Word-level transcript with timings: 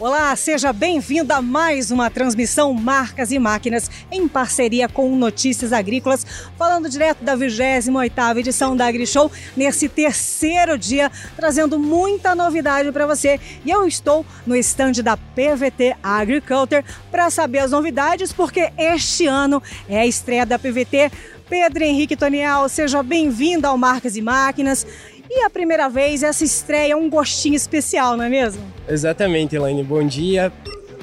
Olá, 0.00 0.34
seja 0.34 0.72
bem-vindo 0.72 1.30
a 1.30 1.42
mais 1.42 1.90
uma 1.90 2.08
transmissão 2.08 2.72
Marcas 2.72 3.30
e 3.30 3.38
Máquinas 3.38 3.90
em 4.10 4.26
parceria 4.26 4.88
com 4.88 5.14
Notícias 5.14 5.74
Agrícolas, 5.74 6.24
falando 6.56 6.88
direto 6.88 7.22
da 7.22 7.36
28ª 7.36 8.38
edição 8.38 8.74
da 8.74 8.86
AgriShow, 8.86 9.30
nesse 9.54 9.90
terceiro 9.90 10.78
dia, 10.78 11.12
trazendo 11.36 11.78
muita 11.78 12.34
novidade 12.34 12.90
para 12.90 13.06
você. 13.06 13.38
E 13.62 13.70
eu 13.70 13.86
estou 13.86 14.24
no 14.46 14.56
estande 14.56 15.02
da 15.02 15.18
PVT 15.18 15.94
Agriculture 16.02 16.82
para 17.10 17.28
saber 17.28 17.58
as 17.58 17.72
novidades, 17.72 18.32
porque 18.32 18.72
este 18.78 19.26
ano 19.26 19.62
é 19.86 20.00
a 20.00 20.06
estreia 20.06 20.46
da 20.46 20.58
PVT. 20.58 21.10
Pedro 21.50 21.82
Henrique 21.82 22.16
Toniel, 22.16 22.68
seja 22.68 23.02
bem-vindo 23.02 23.66
ao 23.66 23.76
Marcas 23.76 24.16
e 24.16 24.22
Máquinas. 24.22 24.86
E 25.32 25.44
a 25.44 25.48
primeira 25.48 25.88
vez, 25.88 26.24
essa 26.24 26.42
estreia 26.42 26.94
é 26.94 26.96
um 26.96 27.08
gostinho 27.08 27.54
especial, 27.54 28.16
não 28.16 28.24
é 28.24 28.28
mesmo? 28.28 28.60
Exatamente, 28.88 29.54
Elaine. 29.54 29.84
Bom 29.84 30.04
dia. 30.04 30.52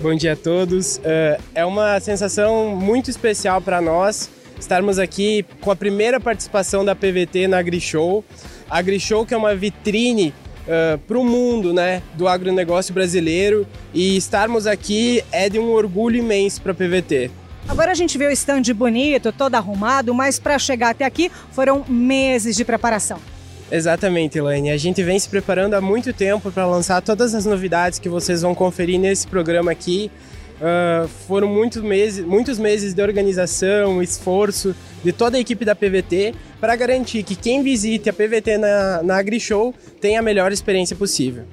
Bom 0.01 0.13
dia 0.13 0.33
a 0.33 0.35
todos. 0.35 0.97
Uh, 0.97 1.41
é 1.55 1.63
uma 1.63 1.97
sensação 2.01 2.75
muito 2.75 3.09
especial 3.09 3.61
para 3.61 3.79
nós 3.79 4.29
estarmos 4.59 4.99
aqui 4.99 5.45
com 5.61 5.71
a 5.71 5.77
primeira 5.77 6.19
participação 6.19 6.83
da 6.83 6.93
PVT 6.93 7.47
na 7.47 7.59
AgriShow. 7.59 8.21
A 8.69 8.79
AgriShow 8.79 9.25
que 9.25 9.33
é 9.33 9.37
uma 9.37 9.55
vitrine 9.55 10.33
uh, 10.63 10.97
para 10.97 11.17
o 11.17 11.23
mundo 11.23 11.73
né, 11.73 12.03
do 12.15 12.27
agronegócio 12.27 12.93
brasileiro 12.93 13.65
e 13.93 14.17
estarmos 14.17 14.67
aqui 14.67 15.23
é 15.31 15.47
de 15.47 15.57
um 15.57 15.71
orgulho 15.71 16.17
imenso 16.17 16.61
para 16.61 16.73
a 16.73 16.75
PVT. 16.75 17.31
Agora 17.65 17.93
a 17.93 17.95
gente 17.95 18.17
vê 18.17 18.27
o 18.27 18.31
stand 18.31 18.63
bonito, 18.75 19.31
todo 19.31 19.55
arrumado, 19.55 20.13
mas 20.13 20.37
para 20.37 20.59
chegar 20.59 20.89
até 20.89 21.05
aqui 21.05 21.31
foram 21.53 21.85
meses 21.87 22.57
de 22.57 22.65
preparação. 22.65 23.21
Exatamente, 23.71 24.37
Elaine. 24.37 24.71
A 24.71 24.77
gente 24.77 25.03
vem 25.03 25.19
se 25.19 25.27
preparando 25.27 25.73
há 25.73 25.81
muito 25.81 26.13
tempo 26.13 26.51
para 26.51 26.65
lançar 26.65 27.01
todas 27.01 27.35
as 27.35 27.45
novidades 27.45 27.99
que 27.99 28.07
vocês 28.07 28.41
vão 28.41 28.55
conferir 28.55 28.99
nesse 28.99 29.27
programa 29.27 29.71
aqui. 29.71 30.09
Uh, 30.57 31.07
foram 31.27 31.47
muitos 31.47 31.83
meses, 31.83 32.25
muitos 32.25 32.57
meses 32.57 32.93
de 32.93 33.01
organização, 33.01 34.01
esforço 34.01 34.75
de 35.03 35.11
toda 35.11 35.37
a 35.37 35.39
equipe 35.39 35.63
da 35.63 35.75
PVT 35.75 36.33
para 36.59 36.75
garantir 36.75 37.21
que 37.21 37.35
quem 37.35 37.61
visite 37.61 38.09
a 38.09 38.13
PVT 38.13 38.57
na, 38.57 39.03
na 39.03 39.17
AgriShow 39.17 39.75
tenha 40.01 40.19
a 40.19 40.23
melhor 40.23 40.51
experiência 40.51 40.95
possível. 40.95 41.43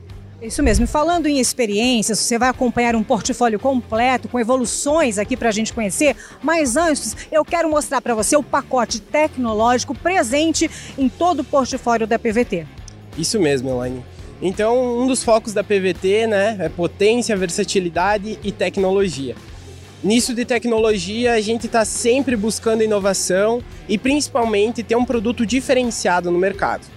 Isso 0.43 0.63
mesmo. 0.63 0.87
Falando 0.87 1.27
em 1.27 1.39
experiências, 1.39 2.19
você 2.19 2.39
vai 2.39 2.49
acompanhar 2.49 2.95
um 2.95 3.03
portfólio 3.03 3.59
completo 3.59 4.29
com 4.29 4.39
evoluções 4.39 5.19
aqui 5.19 5.37
para 5.37 5.49
a 5.49 5.53
gente 5.53 5.73
conhecer. 5.73 6.17
Mas 6.43 6.77
antes, 6.77 7.17
eu 7.33 7.45
quero 7.45 7.69
mostrar 7.71 8.01
para 8.01 8.15
você 8.15 8.37
o 8.37 8.43
pacote 8.43 9.01
tecnológico 9.01 9.95
presente 9.95 10.71
em 10.99 11.09
todo 11.09 11.41
o 11.41 11.45
portfólio 11.45 12.07
da 12.07 12.19
PVT. 12.19 12.67
Isso 13.17 13.41
mesmo, 13.41 13.71
Elaine. 13.71 14.05
Então, 14.43 15.01
um 15.03 15.07
dos 15.07 15.23
focos 15.23 15.55
da 15.55 15.65
PVT 15.65 16.27
né, 16.27 16.57
é 16.61 16.69
potência, 16.69 17.37
versatilidade 17.37 18.39
e 18.43 18.53
tecnologia. 18.53 19.35
Nisso 20.03 20.35
de 20.35 20.45
tecnologia, 20.45 21.33
a 21.33 21.41
gente 21.41 21.65
está 21.65 21.83
sempre 21.83 22.37
buscando 22.37 22.83
inovação 22.83 23.63
e 23.89 23.97
principalmente 23.97 24.83
ter 24.83 24.97
um 24.97 25.05
produto 25.05 25.47
diferenciado 25.47 26.31
no 26.31 26.39
mercado. 26.39 26.94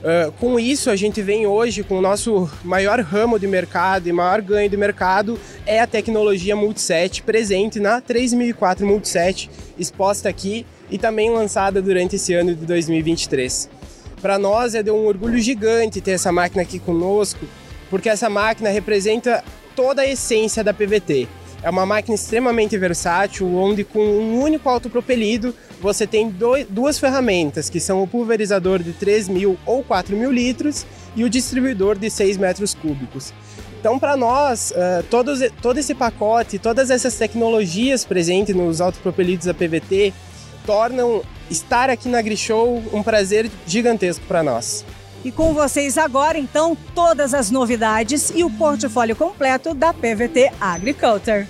Uh, 0.00 0.32
com 0.40 0.58
isso, 0.58 0.88
a 0.88 0.96
gente 0.96 1.20
vem 1.20 1.46
hoje 1.46 1.82
com 1.82 1.98
o 1.98 2.00
nosso 2.00 2.50
maior 2.64 3.00
ramo 3.00 3.38
de 3.38 3.46
mercado 3.46 4.08
e 4.08 4.12
maior 4.12 4.40
ganho 4.40 4.68
de 4.68 4.76
mercado 4.76 5.38
é 5.66 5.78
a 5.78 5.86
tecnologia 5.86 6.56
Multiset 6.56 7.22
presente 7.22 7.78
na 7.78 8.00
3004 8.00 8.86
Multiset, 8.86 9.50
exposta 9.78 10.26
aqui 10.26 10.64
e 10.90 10.96
também 10.96 11.30
lançada 11.30 11.82
durante 11.82 12.16
esse 12.16 12.32
ano 12.32 12.54
de 12.54 12.64
2023. 12.64 13.68
Para 14.22 14.38
nós 14.38 14.74
é 14.74 14.82
de 14.82 14.90
um 14.90 15.06
orgulho 15.06 15.38
gigante 15.38 16.00
ter 16.00 16.12
essa 16.12 16.32
máquina 16.32 16.62
aqui 16.62 16.78
conosco, 16.78 17.46
porque 17.90 18.08
essa 18.08 18.30
máquina 18.30 18.70
representa 18.70 19.44
toda 19.76 20.00
a 20.00 20.06
essência 20.06 20.64
da 20.64 20.72
PVT. 20.72 21.28
É 21.62 21.68
uma 21.68 21.84
máquina 21.84 22.14
extremamente 22.14 22.76
versátil, 22.78 23.54
onde 23.54 23.84
com 23.84 24.00
um 24.00 24.40
único 24.40 24.68
autopropelido 24.68 25.54
você 25.80 26.06
tem 26.06 26.30
dois, 26.30 26.66
duas 26.68 26.98
ferramentas, 26.98 27.68
que 27.68 27.78
são 27.78 28.02
o 28.02 28.06
pulverizador 28.06 28.82
de 28.82 28.92
3 28.92 29.28
mil 29.28 29.58
ou 29.66 29.82
4 29.82 30.16
mil 30.16 30.30
litros 30.30 30.86
e 31.14 31.22
o 31.22 31.28
distribuidor 31.28 31.98
de 31.98 32.08
6 32.10 32.38
metros 32.38 32.74
cúbicos. 32.74 33.32
Então, 33.78 33.98
para 33.98 34.16
nós, 34.16 34.72
uh, 34.72 35.02
todos, 35.04 35.40
todo 35.62 35.78
esse 35.78 35.94
pacote, 35.94 36.58
todas 36.58 36.90
essas 36.90 37.16
tecnologias 37.16 38.04
presentes 38.04 38.54
nos 38.54 38.80
autopropelidos 38.80 39.46
da 39.46 39.54
PVT 39.54 40.12
tornam 40.66 41.22
estar 41.50 41.88
aqui 41.88 42.08
na 42.08 42.18
AgriShow 42.18 42.82
um 42.92 43.02
prazer 43.02 43.50
gigantesco 43.66 44.24
para 44.26 44.42
nós. 44.42 44.84
E 45.22 45.30
com 45.30 45.52
vocês 45.52 45.98
agora, 45.98 46.38
então, 46.38 46.76
todas 46.94 47.34
as 47.34 47.50
novidades 47.50 48.30
e 48.34 48.42
o 48.42 48.50
portfólio 48.50 49.14
completo 49.14 49.74
da 49.74 49.92
PVT 49.92 50.50
Agriculture. 50.58 51.46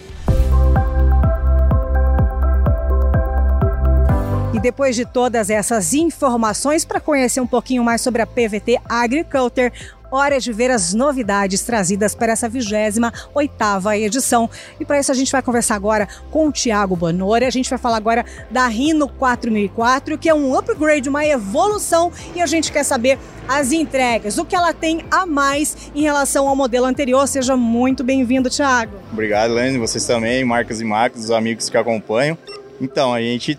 E 4.52 4.58
depois 4.58 4.96
de 4.96 5.04
todas 5.04 5.48
essas 5.48 5.94
informações, 5.94 6.84
para 6.84 7.00
conhecer 7.00 7.40
um 7.40 7.46
pouquinho 7.46 7.84
mais 7.84 8.00
sobre 8.00 8.20
a 8.20 8.26
PVT 8.26 8.80
Agriculture, 8.88 9.72
hora 10.10 10.40
de 10.40 10.52
ver 10.52 10.70
as 10.70 10.92
novidades 10.92 11.62
trazidas 11.62 12.14
para 12.14 12.32
essa 12.32 12.48
28ª 12.48 13.98
edição. 13.98 14.50
E 14.78 14.84
para 14.84 14.98
isso 14.98 15.12
a 15.12 15.14
gente 15.14 15.30
vai 15.30 15.42
conversar 15.42 15.76
agora 15.76 16.08
com 16.30 16.48
o 16.48 16.52
Tiago 16.52 16.96
Bonori. 16.96 17.44
A 17.44 17.50
gente 17.50 17.70
vai 17.70 17.78
falar 17.78 17.96
agora 17.96 18.24
da 18.50 18.66
Rhino 18.66 19.08
4004, 19.08 20.18
que 20.18 20.28
é 20.28 20.34
um 20.34 20.56
upgrade, 20.56 21.08
uma 21.08 21.24
evolução, 21.24 22.12
e 22.34 22.42
a 22.42 22.46
gente 22.46 22.72
quer 22.72 22.84
saber 22.84 23.18
as 23.48 23.72
entregas, 23.72 24.38
o 24.38 24.44
que 24.44 24.54
ela 24.54 24.72
tem 24.72 25.04
a 25.10 25.26
mais 25.26 25.90
em 25.94 26.02
relação 26.02 26.48
ao 26.48 26.54
modelo 26.54 26.86
anterior. 26.86 27.26
Seja 27.26 27.56
muito 27.56 28.04
bem-vindo, 28.04 28.48
Tiago. 28.48 28.96
Obrigado, 29.12 29.54
Lene. 29.54 29.78
Vocês 29.78 30.06
também, 30.06 30.44
marcas 30.44 30.80
e 30.80 30.84
marcas, 30.84 31.24
os 31.24 31.30
amigos 31.30 31.68
que 31.68 31.76
acompanham. 31.76 32.36
Então, 32.80 33.12
a 33.12 33.20
gente 33.20 33.58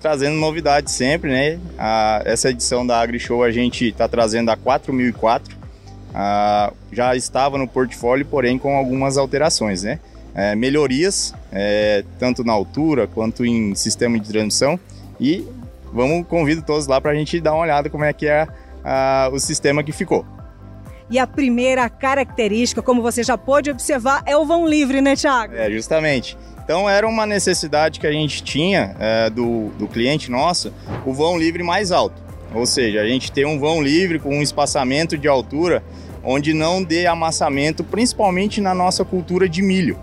trazendo 0.00 0.36
novidades 0.36 0.92
sempre, 0.92 1.30
né? 1.30 1.58
A, 1.78 2.22
essa 2.24 2.50
edição 2.50 2.84
da 2.84 3.00
AgriShow 3.00 3.42
a 3.42 3.52
gente 3.52 3.88
está 3.88 4.08
trazendo 4.08 4.50
a 4.50 4.56
4004. 4.56 5.61
A, 6.14 6.72
já 6.92 7.16
estava 7.16 7.56
no 7.58 7.66
portfólio, 7.66 8.26
porém 8.26 8.58
com 8.58 8.76
algumas 8.76 9.16
alterações, 9.16 9.82
né? 9.82 9.98
É, 10.34 10.54
melhorias, 10.54 11.34
é, 11.52 12.04
tanto 12.18 12.42
na 12.42 12.52
altura 12.52 13.06
quanto 13.06 13.44
em 13.44 13.74
sistema 13.74 14.18
de 14.18 14.28
transmissão. 14.28 14.78
E 15.20 15.46
vamos, 15.92 16.26
convido 16.26 16.62
todos 16.62 16.86
lá 16.86 17.00
para 17.00 17.10
a 17.10 17.14
gente 17.14 17.38
dar 17.40 17.52
uma 17.52 17.62
olhada 17.62 17.90
como 17.90 18.04
é 18.04 18.12
que 18.12 18.26
é 18.26 18.46
a, 18.84 19.30
o 19.32 19.38
sistema 19.38 19.82
que 19.82 19.92
ficou. 19.92 20.24
E 21.10 21.18
a 21.18 21.26
primeira 21.26 21.88
característica, 21.90 22.80
como 22.80 23.02
você 23.02 23.22
já 23.22 23.36
pôde 23.36 23.70
observar, 23.70 24.22
é 24.24 24.34
o 24.34 24.46
vão 24.46 24.66
livre, 24.66 25.02
né, 25.02 25.14
Thiago? 25.14 25.54
É, 25.54 25.70
justamente. 25.70 26.38
Então 26.64 26.88
era 26.88 27.06
uma 27.06 27.26
necessidade 27.26 28.00
que 28.00 28.06
a 28.06 28.12
gente 28.12 28.42
tinha 28.42 28.96
é, 28.98 29.28
do, 29.28 29.68
do 29.78 29.86
cliente 29.86 30.30
nosso, 30.30 30.72
o 31.04 31.12
vão 31.12 31.38
livre 31.38 31.62
mais 31.62 31.92
alto. 31.92 32.22
Ou 32.54 32.66
seja, 32.66 33.00
a 33.00 33.06
gente 33.06 33.32
tem 33.32 33.44
um 33.44 33.58
vão 33.58 33.82
livre 33.82 34.18
com 34.18 34.30
um 34.30 34.42
espaçamento 34.42 35.18
de 35.18 35.26
altura 35.26 35.82
onde 36.22 36.54
não 36.54 36.82
dê 36.82 37.06
amassamento, 37.06 37.82
principalmente 37.82 38.60
na 38.60 38.74
nossa 38.74 39.04
cultura 39.04 39.48
de 39.48 39.62
milho, 39.62 39.98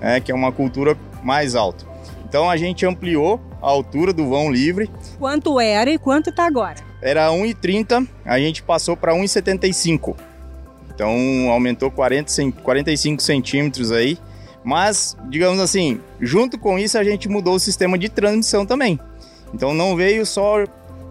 é, 0.00 0.20
que 0.20 0.32
é 0.32 0.34
uma 0.34 0.52
cultura 0.52 0.96
mais 1.22 1.54
alta. 1.54 1.84
Então 2.26 2.50
a 2.50 2.56
gente 2.56 2.84
ampliou 2.84 3.40
a 3.62 3.68
altura 3.68 4.12
do 4.12 4.28
vão 4.28 4.50
livre. 4.50 4.90
Quanto 5.18 5.60
era 5.60 5.90
e 5.90 5.98
quanto 5.98 6.30
está 6.30 6.46
agora? 6.46 6.76
Era 7.00 7.28
1,30, 7.28 8.06
a 8.24 8.38
gente 8.38 8.62
passou 8.62 8.96
para 8.96 9.14
1,75. 9.14 10.16
Então 10.94 11.50
aumentou 11.50 11.90
40, 11.90 12.52
45 12.62 13.22
centímetros 13.22 13.92
aí. 13.92 14.18
Mas, 14.64 15.14
digamos 15.28 15.60
assim, 15.60 16.00
junto 16.20 16.58
com 16.58 16.78
isso 16.78 16.96
a 16.96 17.04
gente 17.04 17.28
mudou 17.28 17.54
o 17.54 17.60
sistema 17.60 17.98
de 17.98 18.08
transmissão 18.08 18.64
também. 18.64 18.98
Então 19.52 19.74
não 19.74 19.94
veio 19.94 20.24
só 20.24 20.64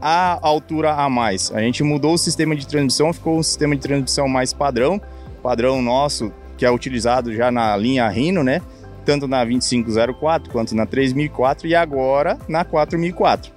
a 0.06 0.38
altura 0.41 0.91
a 0.91 1.09
mais. 1.09 1.50
A 1.53 1.62
gente 1.62 1.81
mudou 1.81 2.16
o 2.16 2.18
sistema 2.18 2.53
de 2.58 2.68
transmissão, 2.68 3.14
ficou 3.14 3.40
um 3.40 3.44
sistema 3.44 3.74
de 3.74 3.81
transmissão 3.81 4.28
mais 4.28 4.52
padrão, 4.52 5.02
padrão 5.41 5.81
nosso 5.81 6.30
que 6.58 6.66
é 6.66 6.69
utilizado 6.69 7.34
já 7.34 7.50
na 7.50 7.75
linha 7.78 8.09
Rhino, 8.09 8.44
né? 8.44 8.62
Tanto 9.06 9.30
na 9.30 9.45
2504 9.45 10.51
quanto 10.51 10.75
na 10.75 10.86
3004 10.86 11.68
e 11.68 11.74
agora 11.74 12.38
na 12.50 12.66
4004, 12.66 13.50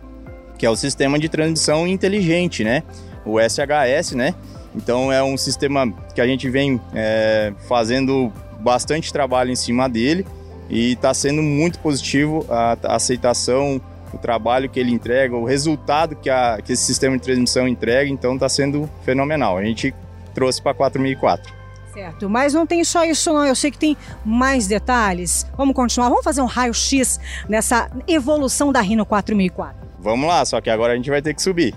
que 0.57 0.65
é 0.65 0.71
o 0.71 0.77
sistema 0.77 1.19
de 1.19 1.29
transmissão 1.29 1.85
inteligente, 1.85 2.63
né? 2.63 2.85
O 3.25 3.41
SHS, 3.41 4.13
né? 4.13 4.33
Então 4.73 5.13
é 5.13 5.23
um 5.25 5.37
sistema 5.37 5.93
que 6.15 6.21
a 6.21 6.27
gente 6.29 6.49
vem 6.49 6.81
é, 6.95 7.53
fazendo 7.67 8.33
bastante 8.61 9.13
trabalho 9.13 9.51
em 9.51 9.57
cima 9.57 9.89
dele 9.89 10.25
e 10.71 10.93
está 10.93 11.13
sendo 11.13 11.43
muito 11.43 11.81
positivo 11.81 12.47
a, 12.49 12.79
a, 12.85 12.95
aceitação, 12.95 13.81
o 14.17 14.19
trabalho 14.19 14.69
que 14.69 14.81
ele 14.81 14.93
entrega, 14.93 15.37
o 15.37 15.45
resultado 15.45 16.17
que, 16.17 16.29
a, 16.29 16.59
que 16.63 16.73
esse 16.73 16.85
sistema 16.85 17.17
de 17.17 17.23
transmissão 17.23 17.69
entrega, 17.69 18.11
então 18.11 18.35
está 18.35 18.49
sendo 18.49 18.91
fenomenal. 19.05 19.57
A 19.57 19.65
gente 19.65 19.95
trouxe 20.35 20.61
para 20.61 20.75
4004. 20.75 21.55
Certo, 21.93 22.29
mas 22.29 22.53
não 22.53 22.67
tem 22.67 22.85
só 22.85 23.05
isso 23.05 23.33
não, 23.33 23.47
eu 23.47 23.55
sei 23.55 23.71
que 23.71 23.79
tem 23.79 23.97
mais 24.23 24.67
detalhes. 24.67 25.47
Vamos 25.57 25.75
continuar, 25.75 26.11
vamos 26.11 26.25
fazer 26.25 26.43
um 26.43 26.47
raio-x 26.47 27.19
nessa 27.49 27.91
evolução 28.07 28.71
da 28.71 28.83
Rhino 28.83 29.07
4004. 29.07 29.89
Vamos 29.99 30.29
lá, 30.29 30.45
só 30.45 30.61
que 30.61 30.69
agora 30.69 30.93
a 30.93 30.97
gente 30.97 31.09
vai 31.09 31.23
ter 31.23 31.33
que 31.33 31.41
subir. 31.41 31.75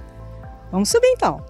Vamos 0.72 0.90
subir 0.90 1.08
então. 1.08 1.44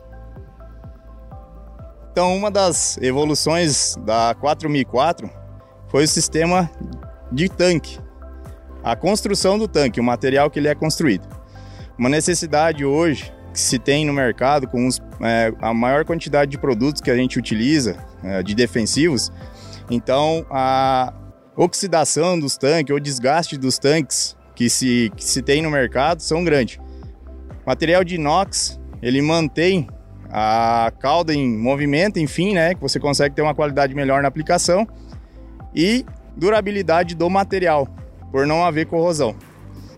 Então, 2.12 2.36
uma 2.36 2.52
das 2.52 2.98
evoluções 2.98 3.96
da 4.06 4.36
4004 4.40 5.30
foi 5.88 6.04
o 6.04 6.08
sistema 6.08 6.70
de 7.32 7.50
tanque. 7.50 8.00
A 8.84 8.96
construção 8.96 9.58
do 9.58 9.68
tanque, 9.68 10.00
o 10.00 10.04
material 10.04 10.50
que 10.50 10.60
ele 10.60 10.68
é 10.68 10.76
construído. 10.76 11.28
Uma 11.98 12.10
necessidade 12.10 12.86
hoje 12.86 13.34
que 13.54 13.60
se 13.60 13.78
tem 13.78 14.06
no 14.06 14.14
mercado 14.14 14.68
com 14.68 14.88
os, 14.88 15.02
é, 15.22 15.52
a 15.62 15.74
maior 15.74 16.06
quantidade 16.06 16.52
de 16.52 16.58
produtos 16.58 17.02
que 17.02 17.12
a 17.12 17.16
gente 17.16 17.38
utiliza, 17.38 17.98
é, 18.24 18.42
de 18.44 18.56
defensivos, 18.56 19.31
então 19.90 20.46
a 20.50 21.14
oxidação 21.56 22.40
dos 22.40 22.58
tanques 22.58 22.94
ou 22.94 23.00
desgaste 23.00 23.58
dos 23.58 23.78
tanques 23.78 24.38
que 24.56 24.70
se, 24.70 25.12
que 25.16 25.24
se 25.24 25.42
tem 25.42 25.62
no 25.62 25.70
mercado 25.70 26.22
são 26.22 26.44
grandes. 26.44 26.80
Material 27.66 28.04
de 28.04 28.16
inox, 28.16 28.80
ele 29.02 29.22
mantém 29.22 29.88
a 30.31 30.92
cauda 31.00 31.34
em 31.34 31.58
movimento, 31.58 32.20
enfim, 32.20 32.54
né, 32.54 32.76
que 32.76 32.81
você 32.81 33.00
consegue 33.00 33.36
ter 33.36 33.42
uma 33.42 33.56
qualidade 33.56 33.96
melhor 33.96 34.22
na 34.22 34.28
aplicação 34.28 34.88
e 35.74 36.06
durabilidade 36.36 37.16
do 37.16 37.30
material, 37.30 37.88
por 38.31 38.46
não 38.46 38.64
haver 38.64 38.86
corrosão. 38.86 39.36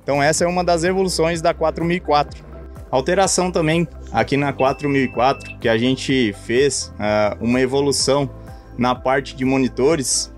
Então 0.03 0.21
essa 0.21 0.43
é 0.43 0.47
uma 0.47 0.63
das 0.63 0.83
evoluções 0.83 1.41
da 1.41 1.53
4004. 1.53 2.43
Alteração 2.89 3.51
também 3.51 3.87
aqui 4.11 4.35
na 4.35 4.51
4004 4.51 5.57
que 5.59 5.69
a 5.69 5.77
gente 5.77 6.33
fez 6.45 6.93
uh, 6.95 7.37
uma 7.43 7.61
evolução 7.61 8.29
na 8.77 8.95
parte 8.95 9.35
de 9.35 9.45
monitores 9.45 10.33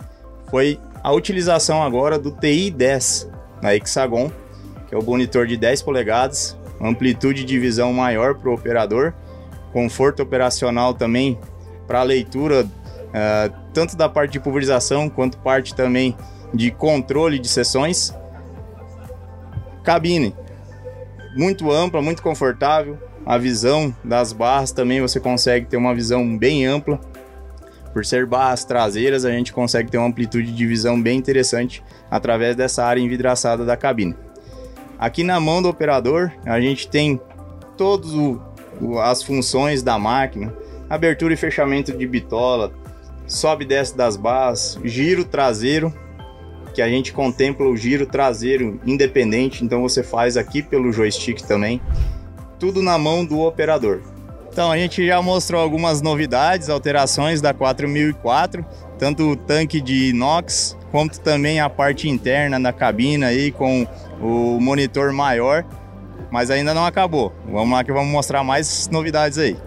foi 0.49 0.79
a 1.01 1.11
utilização 1.11 1.81
agora 1.81 2.19
do 2.19 2.31
TI 2.31 2.69
10 2.69 3.29
na 3.61 3.75
Hexagon, 3.75 4.31
que 4.87 4.93
é 4.93 4.97
o 4.97 5.03
monitor 5.03 5.47
de 5.47 5.57
10 5.57 5.81
polegadas, 5.81 6.57
amplitude 6.79 7.43
de 7.43 7.59
visão 7.59 7.91
maior 7.91 8.35
para 8.35 8.49
o 8.49 8.53
operador, 8.53 9.13
conforto 9.71 10.21
operacional 10.21 10.93
também 10.93 11.39
para 11.87 12.03
leitura 12.03 12.63
uh, 12.65 13.53
tanto 13.73 13.97
da 13.97 14.07
parte 14.07 14.33
de 14.33 14.39
pulverização 14.39 15.09
quanto 15.09 15.37
parte 15.39 15.73
também 15.73 16.15
de 16.53 16.71
controle 16.71 17.39
de 17.39 17.47
sessões. 17.47 18.13
Cabine 19.83 20.35
muito 21.35 21.71
ampla, 21.71 22.01
muito 22.01 22.21
confortável. 22.21 22.97
A 23.25 23.37
visão 23.37 23.95
das 24.03 24.33
barras 24.33 24.71
também 24.71 25.01
você 25.01 25.19
consegue 25.19 25.65
ter 25.65 25.77
uma 25.77 25.95
visão 25.95 26.37
bem 26.37 26.65
ampla. 26.65 26.99
Por 27.93 28.05
ser 28.05 28.25
barras 28.25 28.65
traseiras, 28.65 29.23
a 29.23 29.31
gente 29.31 29.53
consegue 29.53 29.89
ter 29.89 29.97
uma 29.97 30.07
amplitude 30.07 30.51
de 30.51 30.65
visão 30.65 31.01
bem 31.01 31.17
interessante 31.17 31.83
através 32.09 32.55
dessa 32.55 32.83
área 32.83 32.99
envidraçada 32.99 33.63
da 33.63 33.77
cabine. 33.77 34.15
Aqui 34.97 35.23
na 35.23 35.39
mão 35.39 35.61
do 35.61 35.69
operador, 35.69 36.31
a 36.45 36.59
gente 36.59 36.87
tem 36.87 37.19
todas 37.77 38.11
as 39.03 39.21
funções 39.21 39.83
da 39.83 39.97
máquina, 39.99 40.53
abertura 40.89 41.33
e 41.33 41.37
fechamento 41.37 41.95
de 41.95 42.07
bitola, 42.07 42.73
sobe 43.27 43.63
e 43.63 43.67
desce 43.67 43.95
das 43.95 44.17
barras, 44.17 44.79
giro 44.83 45.23
traseiro, 45.23 45.93
que 46.73 46.81
a 46.81 46.89
gente 46.89 47.13
contempla 47.13 47.67
o 47.67 47.77
giro 47.77 48.05
traseiro 48.05 48.79
independente, 48.85 49.63
então 49.63 49.81
você 49.81 50.03
faz 50.03 50.35
aqui 50.35 50.61
pelo 50.61 50.91
joystick 50.91 51.41
também, 51.41 51.81
tudo 52.59 52.81
na 52.81 52.97
mão 52.97 53.23
do 53.23 53.39
operador. 53.41 54.01
Então 54.51 54.71
a 54.71 54.77
gente 54.77 55.05
já 55.05 55.21
mostrou 55.21 55.61
algumas 55.61 56.01
novidades, 56.01 56.69
alterações 56.69 57.41
da 57.41 57.53
4004, 57.53 58.65
tanto 58.99 59.31
o 59.31 59.35
tanque 59.35 59.81
de 59.81 60.09
inox, 60.09 60.77
quanto 60.91 61.19
também 61.19 61.59
a 61.59 61.69
parte 61.69 62.07
interna 62.07 62.59
da 62.59 62.71
cabina 62.71 63.27
aí 63.27 63.51
com 63.51 63.87
o 64.21 64.59
monitor 64.59 65.11
maior, 65.11 65.65
mas 66.31 66.51
ainda 66.51 66.73
não 66.73 66.85
acabou. 66.85 67.33
Vamos 67.47 67.71
lá 67.71 67.83
que 67.83 67.91
vamos 67.91 68.11
mostrar 68.11 68.43
mais 68.43 68.87
novidades 68.89 69.37
aí. 69.37 69.57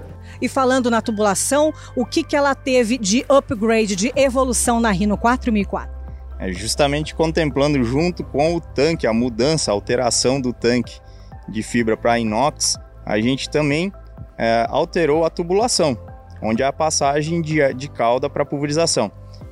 E 0.41 0.49
falando 0.49 0.91
na 0.91 1.01
tubulação, 1.01 1.73
o 1.97 2.05
que, 2.05 2.23
que 2.23 2.37
ela 2.37 2.55
teve 2.55 2.99
de 2.99 3.25
upgrade, 3.29 3.97
de 3.97 4.13
evolução 4.15 4.81
na 4.81 4.91
Rhino 4.91 5.17
4004? 5.17 5.96
É 6.39 6.53
justamente 6.53 7.15
contemplando 7.15 7.83
junto 7.83 8.23
com 8.23 8.55
o 8.55 8.61
tanque, 8.61 9.07
a 9.07 9.13
mudança, 9.13 9.71
a 9.71 9.75
alteração 9.75 10.41
do 10.41 10.53
tanque 10.53 11.01
de 11.49 11.63
fibra 11.63 11.97
para 11.97 12.19
inox, 12.19 12.77
a 13.05 13.21
gente 13.21 13.49
também 13.49 13.93
é, 14.37 14.67
alterou 14.69 15.25
a 15.25 15.31
tubulação, 15.31 15.97
onde 16.43 16.63
é 16.63 16.67
a 16.67 16.73
passagem 16.73 17.41
de, 17.41 17.73
de 17.75 17.89
cauda 17.89 18.29
para 18.29 18.45
pulverização. 18.45 19.11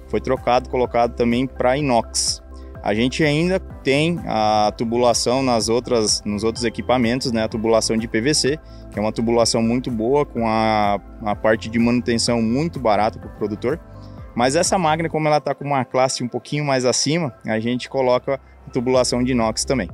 Foi 0.09 0.21
trocado, 0.21 0.69
colocado 0.69 1.15
também 1.15 1.47
para 1.47 1.77
inox. 1.77 2.43
A 2.83 2.93
gente 2.93 3.25
ainda 3.25 3.59
tem 3.59 4.21
a 4.27 4.71
tubulação 4.77 5.43
nas 5.43 5.71
outras, 5.71 6.23
nos 6.23 6.45
outros 6.45 6.67
equipamentos, 6.67 7.33
né? 7.33 7.43
A 7.43 7.49
tubulação 7.49 7.97
de 7.97 8.07
PVC, 8.07 8.59
que 8.91 8.99
é 8.99 9.01
uma 9.01 9.11
tubulação 9.11 9.63
muito 9.63 9.91
boa, 9.91 10.27
com 10.27 10.47
a, 10.47 11.01
a 11.25 11.35
parte 11.35 11.71
de 11.71 11.79
manutenção 11.79 12.43
muito 12.43 12.79
barata 12.79 13.19
para 13.19 13.31
o 13.31 13.33
produtor. 13.39 13.81
Mas 14.35 14.57
essa 14.57 14.79
máquina, 14.79 15.09
como 15.09 15.29
ela 15.29 15.39
está 15.39 15.55
com 15.55 15.65
uma 15.65 15.85
classe 15.85 16.23
um 16.23 16.29
pouquinho 16.29 16.65
mais 16.65 16.85
acima, 16.85 17.33
a 17.47 17.59
gente 17.61 17.89
coloca 17.89 18.41
a 18.67 18.71
tubulação 18.71 19.23
de 19.23 19.33
inox 19.33 19.65
também. 19.65 19.89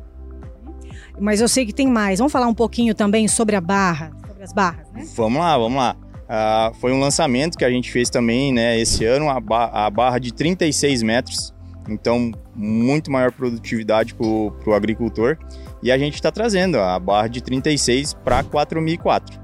Mas 1.18 1.40
eu 1.40 1.48
sei 1.48 1.66
que 1.66 1.72
tem 1.72 1.86
mais. 1.86 2.18
Vamos 2.18 2.32
falar 2.32 2.46
um 2.46 2.54
pouquinho 2.54 2.94
também 2.94 3.28
sobre 3.28 3.54
a 3.54 3.60
barra, 3.60 4.10
sobre 4.26 4.42
as 4.42 4.52
barras, 4.52 4.90
né? 4.92 5.04
Vamos 5.14 5.38
lá, 5.40 5.58
vamos 5.58 5.76
lá. 5.76 5.96
Uh, 6.30 6.74
foi 6.76 6.92
um 6.92 7.00
lançamento 7.00 7.58
que 7.58 7.64
a 7.64 7.70
gente 7.70 7.90
fez 7.90 8.08
também, 8.08 8.52
né, 8.52 8.78
esse 8.78 9.04
ano, 9.04 9.28
a, 9.28 9.40
ba 9.40 9.64
a 9.66 9.90
barra 9.90 10.18
de 10.18 10.32
36 10.32 11.02
metros. 11.02 11.52
Então, 11.88 12.30
muito 12.54 13.10
maior 13.10 13.32
produtividade 13.32 14.14
para 14.14 14.26
o 14.26 14.72
agricultor. 14.72 15.36
E 15.82 15.90
a 15.90 15.98
gente 15.98 16.14
está 16.14 16.30
trazendo 16.30 16.78
a 16.78 16.98
barra 16.98 17.26
de 17.26 17.42
36 17.42 18.14
para 18.14 18.44
4004. 18.44 19.40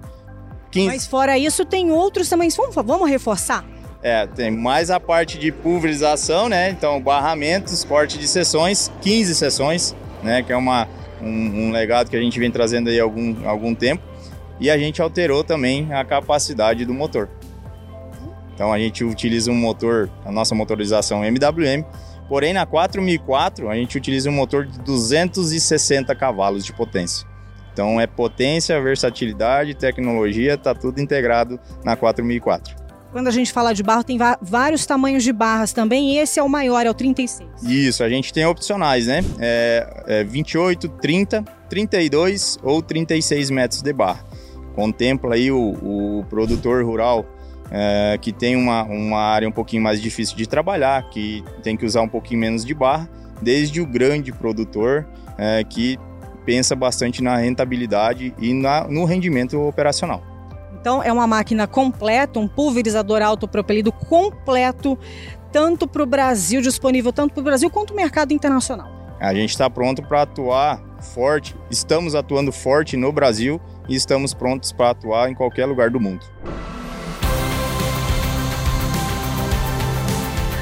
15... 0.71 0.87
Mas 0.87 1.07
fora 1.07 1.37
isso, 1.37 1.65
tem 1.65 1.91
outros 1.91 2.29
também. 2.29 2.49
Vamos, 2.51 2.75
vamos 2.75 3.11
reforçar? 3.11 3.65
É, 4.06 4.25
tem 4.25 4.53
mais 4.53 4.88
a 4.88 5.00
parte 5.00 5.37
de 5.37 5.50
pulverização, 5.50 6.49
né? 6.49 6.70
Então, 6.70 7.00
barramentos, 7.00 7.82
corte 7.82 8.17
de 8.17 8.29
sessões, 8.29 8.88
15 9.03 9.35
sessões, 9.35 9.97
né? 10.23 10.44
Que 10.44 10.53
é 10.53 10.56
uma, 10.56 10.87
um, 11.20 11.26
um 11.26 11.73
legado 11.73 12.08
que 12.08 12.17
a 12.17 12.20
gente 12.20 12.38
vem 12.38 12.49
trazendo 12.49 12.88
aí 12.88 13.00
há 13.00 13.03
algum, 13.03 13.49
algum 13.49 13.75
tempo. 13.75 14.05
E 14.61 14.70
a 14.70 14.79
gente 14.79 15.03
alterou 15.03 15.43
também 15.43 15.93
a 15.93 16.05
capacidade 16.05 16.85
do 16.85 16.94
motor. 16.94 17.29
Então 18.55 18.73
a 18.73 18.79
gente 18.79 19.03
utiliza 19.03 19.50
um 19.50 19.56
motor, 19.56 20.09
a 20.25 20.31
nossa 20.31 20.55
motorização 20.55 21.25
MWM, 21.25 21.85
Porém, 22.29 22.52
na 22.52 22.64
4004 22.64 23.69
a 23.69 23.75
gente 23.75 23.99
utiliza 23.99 24.31
um 24.31 24.32
motor 24.32 24.67
de 24.67 24.79
260 24.82 26.14
cavalos 26.14 26.64
de 26.64 26.73
potência. 26.73 27.26
Então 27.73 28.00
é 28.00 28.06
potência, 28.06 28.81
versatilidade, 28.81 29.75
tecnologia, 29.75 30.55
está 30.55 30.73
tudo 30.75 31.00
integrado 31.00 31.59
na 31.85 31.97
4004. 31.97 32.86
Quando 33.17 33.29
a 33.29 33.31
gente 33.31 33.51
fala 33.51 33.73
de 33.73 33.83
barro, 33.83 34.05
tem 34.05 34.19
vários 34.43 34.85
tamanhos 34.85 35.25
de 35.25 35.33
barras 35.33 35.73
também, 35.73 36.13
e 36.13 36.19
esse 36.19 36.39
é 36.39 36.43
o 36.43 36.51
maior, 36.51 36.85
é 36.85 36.91
o 36.91 36.93
36. 36.93 37.49
Isso, 37.63 38.05
a 38.05 38.11
gente 38.11 38.31
tem 38.31 38.45
opcionais, 38.45 39.07
né? 39.07 39.25
É, 39.38 40.05
é 40.07 40.25
28, 40.25 40.87
30, 40.87 41.43
32 41.67 42.59
ou 42.62 42.83
36 42.83 43.49
metros 43.49 43.81
de 43.81 43.90
barra. 43.90 44.23
Contempla 44.75 45.35
aí 45.35 45.50
o, 45.50 45.59
o 45.59 46.26
produtor 46.29 46.85
rural 46.85 47.25
é, 47.71 48.19
que 48.21 48.35
tem 48.35 48.55
uma, 48.55 48.83
uma 48.83 49.21
área 49.21 49.49
um 49.49 49.52
pouquinho 49.52 49.83
mais 49.83 49.99
difícil 49.99 50.37
de 50.37 50.47
trabalhar, 50.47 51.09
que 51.09 51.43
tem 51.62 51.75
que 51.75 51.87
usar 51.87 52.02
um 52.02 52.09
pouquinho 52.11 52.40
menos 52.40 52.67
de 52.67 52.75
barra, 52.75 53.09
desde 53.40 53.81
o 53.81 53.87
grande 53.87 54.31
produtor 54.31 55.09
é, 55.38 55.64
que 55.64 55.99
pensa 56.45 56.76
bastante 56.76 57.23
na 57.23 57.38
rentabilidade 57.38 58.35
e 58.38 58.52
na, 58.52 58.87
no 58.87 59.07
rendimento 59.07 59.59
operacional. 59.59 60.36
Então 60.87 61.02
é 61.02 61.12
uma 61.12 61.26
máquina 61.26 61.66
completa, 61.66 62.38
um 62.38 62.47
pulverizador 62.47 63.21
autopropelido 63.21 63.90
completo, 63.90 64.97
tanto 65.50 65.85
para 65.88 66.00
o 66.00 66.07
Brasil, 66.07 66.61
disponível 66.61 67.12
tanto 67.12 67.35
para 67.35 67.40
o 67.40 67.43
Brasil 67.43 67.69
quanto 67.69 67.93
o 67.93 67.97
mercado 67.97 68.33
internacional. 68.33 68.88
A 69.19 69.35
gente 69.35 69.50
está 69.50 69.69
pronto 69.69 70.00
para 70.00 70.23
atuar 70.23 70.81
forte, 71.00 71.57
estamos 71.69 72.14
atuando 72.14 72.52
forte 72.52 72.97
no 72.97 73.11
Brasil 73.11 73.61
e 73.88 73.97
estamos 73.97 74.33
prontos 74.33 74.71
para 74.71 74.90
atuar 74.90 75.28
em 75.28 75.35
qualquer 75.35 75.66
lugar 75.66 75.90
do 75.90 75.99
mundo. 75.99 76.25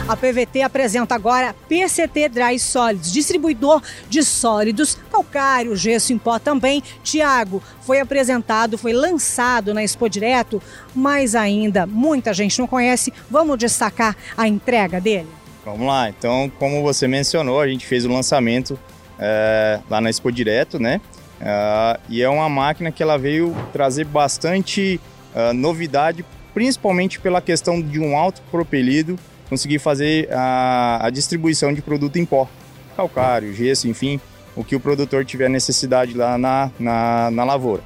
A 0.06 0.14
PVT 0.14 0.60
apresenta 0.60 1.14
agora 1.14 1.54
PCT 1.66 2.28
Dry 2.28 2.58
Solids, 2.58 3.10
distribuidor 3.10 3.82
de 4.06 4.22
sólidos, 4.22 4.98
calcário, 5.10 5.74
gesso 5.74 6.12
em 6.12 6.18
pó 6.18 6.38
também. 6.38 6.82
Tiago, 7.02 7.62
foi 7.80 8.00
apresentado, 8.00 8.76
foi 8.76 8.92
lançado 8.92 9.72
na 9.72 9.82
Expo 9.82 10.06
Direto, 10.06 10.62
mas 10.94 11.34
ainda 11.34 11.86
muita 11.86 12.34
gente 12.34 12.58
não 12.58 12.66
conhece. 12.66 13.14
Vamos 13.30 13.56
destacar 13.56 14.14
a 14.36 14.46
entrega 14.46 15.00
dele? 15.00 15.28
Vamos 15.64 15.86
lá, 15.86 16.10
então, 16.10 16.52
como 16.58 16.82
você 16.82 17.08
mencionou, 17.08 17.58
a 17.58 17.66
gente 17.66 17.86
fez 17.86 18.04
o 18.04 18.12
lançamento 18.12 18.78
é, 19.18 19.80
lá 19.88 20.02
na 20.02 20.10
Expo 20.10 20.30
Direto, 20.30 20.78
né? 20.78 21.00
Uh, 21.40 22.00
e 22.10 22.22
é 22.22 22.28
uma 22.28 22.48
máquina 22.48 22.92
que 22.92 23.02
ela 23.02 23.16
veio 23.16 23.56
trazer 23.72 24.04
bastante 24.04 25.00
uh, 25.34 25.54
novidade, 25.54 26.24
principalmente 26.52 27.18
pela 27.18 27.40
questão 27.40 27.80
de 27.80 27.98
um 27.98 28.16
alto 28.16 28.42
propelido 28.50 29.18
conseguir 29.48 29.78
fazer 29.78 30.28
a, 30.32 31.06
a 31.06 31.10
distribuição 31.10 31.72
de 31.72 31.82
produto 31.82 32.16
em 32.18 32.24
pó, 32.24 32.48
calcário, 32.96 33.52
gesso, 33.54 33.88
enfim, 33.88 34.20
o 34.56 34.64
que 34.64 34.76
o 34.76 34.80
produtor 34.80 35.24
tiver 35.24 35.48
necessidade 35.48 36.14
lá 36.14 36.38
na, 36.38 36.70
na, 36.78 37.30
na 37.30 37.44
lavoura. 37.44 37.82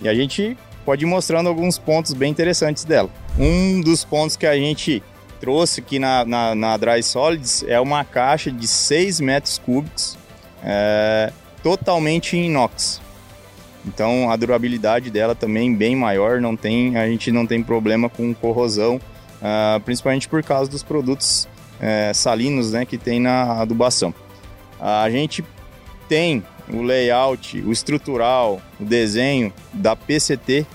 E 0.00 0.08
a 0.08 0.14
gente 0.14 0.56
pode 0.84 1.04
ir 1.04 1.08
mostrando 1.08 1.48
alguns 1.48 1.78
pontos 1.78 2.12
bem 2.12 2.30
interessantes 2.30 2.84
dela. 2.84 3.10
Um 3.38 3.80
dos 3.80 4.04
pontos 4.04 4.36
que 4.36 4.46
a 4.46 4.56
gente 4.56 5.02
trouxe 5.40 5.80
aqui 5.80 5.98
na, 5.98 6.24
na, 6.24 6.54
na 6.54 6.76
Dry 6.76 7.02
Solids 7.02 7.64
é 7.66 7.78
uma 7.80 8.04
caixa 8.04 8.50
de 8.50 8.66
6 8.66 9.20
metros 9.20 9.58
cúbicos, 9.58 10.16
é, 10.64 11.32
totalmente 11.62 12.36
em 12.36 12.46
inox. 12.46 13.00
Então 13.86 14.30
a 14.30 14.36
durabilidade 14.36 15.10
dela 15.10 15.34
também 15.34 15.74
bem 15.74 15.94
maior, 15.94 16.40
não 16.40 16.56
tem, 16.56 16.96
a 16.96 17.06
gente 17.08 17.30
não 17.30 17.46
tem 17.46 17.62
problema 17.62 18.08
com 18.08 18.34
corrosão, 18.34 19.00
uh, 19.42 19.80
principalmente 19.80 20.28
por 20.28 20.42
causa 20.42 20.70
dos 20.70 20.82
produtos 20.82 21.48
uh, 21.80 22.14
salinos 22.14 22.72
né, 22.72 22.84
que 22.84 22.98
tem 22.98 23.20
na 23.20 23.60
adubação. 23.60 24.14
A 24.80 25.10
gente 25.10 25.44
tem 26.08 26.44
o 26.72 26.82
layout, 26.82 27.60
o 27.60 27.72
estrutural, 27.72 28.60
o 28.78 28.84
desenho 28.84 29.52
da 29.72 29.96
PCT 29.96 30.66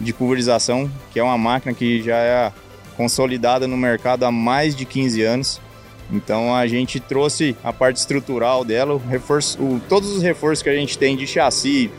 de 0.00 0.12
pulverização, 0.12 0.90
que 1.12 1.18
é 1.18 1.22
uma 1.22 1.38
máquina 1.38 1.74
que 1.74 2.02
já 2.02 2.16
é 2.16 2.52
consolidada 2.96 3.66
no 3.66 3.76
mercado 3.76 4.24
há 4.24 4.30
mais 4.30 4.74
de 4.74 4.84
15 4.84 5.22
anos. 5.22 5.60
Então 6.10 6.54
a 6.54 6.66
gente 6.66 6.98
trouxe 7.00 7.56
a 7.62 7.72
parte 7.72 7.96
estrutural 7.96 8.64
dela, 8.64 8.94
o 8.94 8.98
reforço, 8.98 9.60
o, 9.62 9.80
todos 9.88 10.10
os 10.10 10.22
reforços 10.22 10.62
que 10.62 10.70
a 10.70 10.74
gente 10.74 10.96
tem 10.96 11.16
de 11.16 11.26
chassi, 11.26 11.90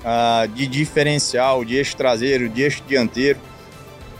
uh, 0.00 0.46
de 0.48 0.66
diferencial, 0.66 1.64
de 1.64 1.76
eixo 1.76 1.96
traseiro, 1.96 2.48
de 2.48 2.62
eixo 2.62 2.82
dianteiro, 2.86 3.38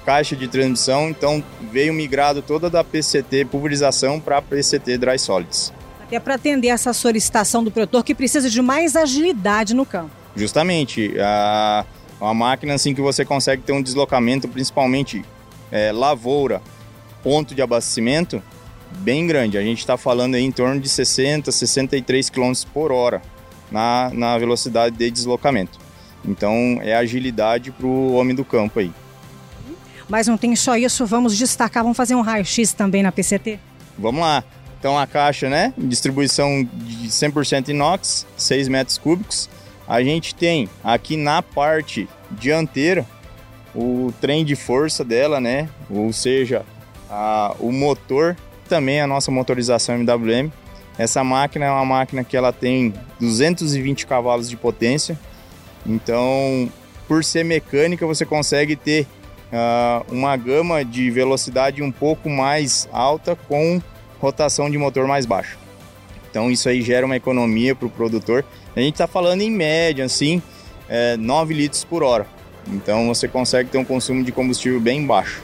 caixa 0.04 0.36
de 0.36 0.46
transmissão. 0.48 1.08
Então 1.08 1.42
veio 1.72 1.92
migrado 1.92 2.42
toda 2.42 2.68
da 2.68 2.84
PCT 2.84 3.46
pulverização 3.46 4.20
para 4.20 4.38
a 4.38 4.42
PCT 4.42 4.98
Dry 4.98 5.18
Solids. 5.18 5.72
Até 6.02 6.20
para 6.20 6.34
atender 6.34 6.68
essa 6.68 6.92
solicitação 6.92 7.64
do 7.64 7.70
produtor 7.70 8.04
que 8.04 8.14
precisa 8.14 8.50
de 8.50 8.60
mais 8.60 8.94
agilidade 8.94 9.74
no 9.74 9.86
campo. 9.86 10.10
Justamente, 10.36 11.14
a, 11.18 11.84
uma 12.20 12.34
máquina 12.34 12.74
assim 12.74 12.94
que 12.94 13.00
você 13.00 13.24
consegue 13.24 13.62
ter 13.62 13.72
um 13.72 13.82
deslocamento, 13.82 14.48
principalmente 14.48 15.24
é, 15.72 15.92
lavoura, 15.92 16.60
ponto 17.22 17.54
de 17.54 17.62
abastecimento, 17.62 18.42
bem 18.98 19.26
grande. 19.26 19.56
A 19.56 19.62
gente 19.62 19.78
está 19.78 19.96
falando 19.96 20.34
aí 20.34 20.42
em 20.42 20.52
torno 20.52 20.80
de 20.80 20.88
60, 20.88 21.50
63 21.50 22.30
km 22.30 22.52
por 22.72 22.92
hora 22.92 23.22
na, 23.70 24.10
na 24.12 24.38
velocidade 24.38 24.96
de 24.96 25.10
deslocamento. 25.10 25.78
Então 26.24 26.78
é 26.82 26.94
agilidade 26.94 27.70
para 27.70 27.86
o 27.86 28.14
homem 28.14 28.34
do 28.34 28.44
campo 28.44 28.80
aí. 28.80 28.92
Mas 30.08 30.26
não 30.26 30.36
tem 30.36 30.54
só 30.54 30.76
isso, 30.76 31.06
vamos 31.06 31.36
destacar, 31.36 31.82
vamos 31.82 31.96
fazer 31.96 32.14
um 32.14 32.20
raio-x 32.20 32.72
também 32.72 33.02
na 33.02 33.10
PCT? 33.10 33.58
Vamos 33.98 34.20
lá. 34.20 34.44
Então 34.78 34.98
a 34.98 35.06
caixa, 35.06 35.48
né? 35.48 35.72
Distribuição 35.78 36.66
de 36.72 37.08
100% 37.08 37.68
inox, 37.68 38.26
6 38.36 38.68
metros 38.68 38.98
cúbicos. 38.98 39.48
A 39.88 40.02
gente 40.02 40.34
tem 40.34 40.68
aqui 40.82 41.16
na 41.16 41.42
parte 41.42 42.08
dianteira 42.30 43.06
o 43.74 44.12
trem 44.20 44.44
de 44.44 44.54
força 44.54 45.04
dela, 45.04 45.40
né? 45.40 45.68
Ou 45.88 46.12
seja, 46.12 46.64
a, 47.10 47.54
o 47.58 47.72
motor, 47.72 48.36
também 48.68 49.00
a 49.00 49.06
nossa 49.06 49.30
motorização 49.30 49.96
MWM 49.96 50.50
essa 50.98 51.24
máquina 51.24 51.66
é 51.66 51.70
uma 51.70 51.84
máquina 51.84 52.22
que 52.22 52.36
ela 52.36 52.52
tem 52.52 52.94
220 53.18 54.06
cavalos 54.06 54.48
de 54.48 54.56
potência, 54.56 55.18
então 55.84 56.70
por 57.08 57.24
ser 57.24 57.44
mecânica 57.44 58.06
você 58.06 58.24
consegue 58.24 58.76
ter 58.76 59.06
uma 60.10 60.36
gama 60.36 60.84
de 60.84 61.10
velocidade 61.10 61.82
um 61.82 61.92
pouco 61.92 62.28
mais 62.28 62.88
alta 62.92 63.36
com 63.36 63.80
rotação 64.20 64.70
de 64.70 64.76
motor 64.76 65.06
mais 65.06 65.26
baixa. 65.26 65.56
Então 66.30 66.50
isso 66.50 66.68
aí 66.68 66.82
gera 66.82 67.06
uma 67.06 67.16
economia 67.16 67.74
para 67.74 67.86
o 67.86 67.90
produtor. 67.90 68.44
A 68.74 68.80
gente 68.80 68.94
está 68.94 69.06
falando 69.06 69.42
em 69.42 69.50
média, 69.50 70.04
assim, 70.04 70.42
é, 70.88 71.16
9 71.16 71.54
litros 71.54 71.84
por 71.84 72.02
hora. 72.02 72.26
Então 72.66 73.06
você 73.06 73.28
consegue 73.28 73.70
ter 73.70 73.78
um 73.78 73.84
consumo 73.84 74.24
de 74.24 74.32
combustível 74.32 74.80
bem 74.80 75.06
baixo 75.06 75.42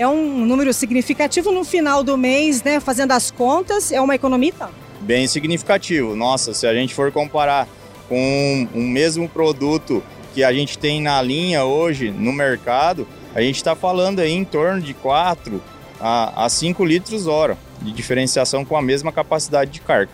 é 0.00 0.08
um 0.08 0.46
número 0.46 0.72
significativo 0.72 1.52
no 1.52 1.62
final 1.62 2.02
do 2.02 2.16
mês, 2.16 2.62
né? 2.62 2.80
Fazendo 2.80 3.12
as 3.12 3.30
contas, 3.30 3.92
é 3.92 4.00
uma 4.00 4.14
economia? 4.14 4.54
Bem 5.02 5.26
significativo. 5.26 6.16
Nossa, 6.16 6.54
se 6.54 6.66
a 6.66 6.72
gente 6.72 6.94
for 6.94 7.12
comparar 7.12 7.68
com 8.08 8.66
o 8.74 8.80
mesmo 8.80 9.28
produto 9.28 10.02
que 10.34 10.42
a 10.42 10.52
gente 10.52 10.78
tem 10.78 11.02
na 11.02 11.20
linha 11.20 11.64
hoje 11.64 12.10
no 12.10 12.32
mercado, 12.32 13.06
a 13.34 13.40
gente 13.40 13.56
está 13.56 13.74
falando 13.74 14.20
aí 14.20 14.32
em 14.32 14.44
torno 14.44 14.80
de 14.80 14.94
4 14.94 15.62
a, 16.00 16.46
a 16.46 16.48
5 16.48 16.84
litros 16.84 17.26
hora 17.26 17.56
de 17.80 17.92
diferenciação 17.92 18.64
com 18.64 18.76
a 18.76 18.82
mesma 18.82 19.12
capacidade 19.12 19.70
de 19.70 19.80
carga. 19.80 20.10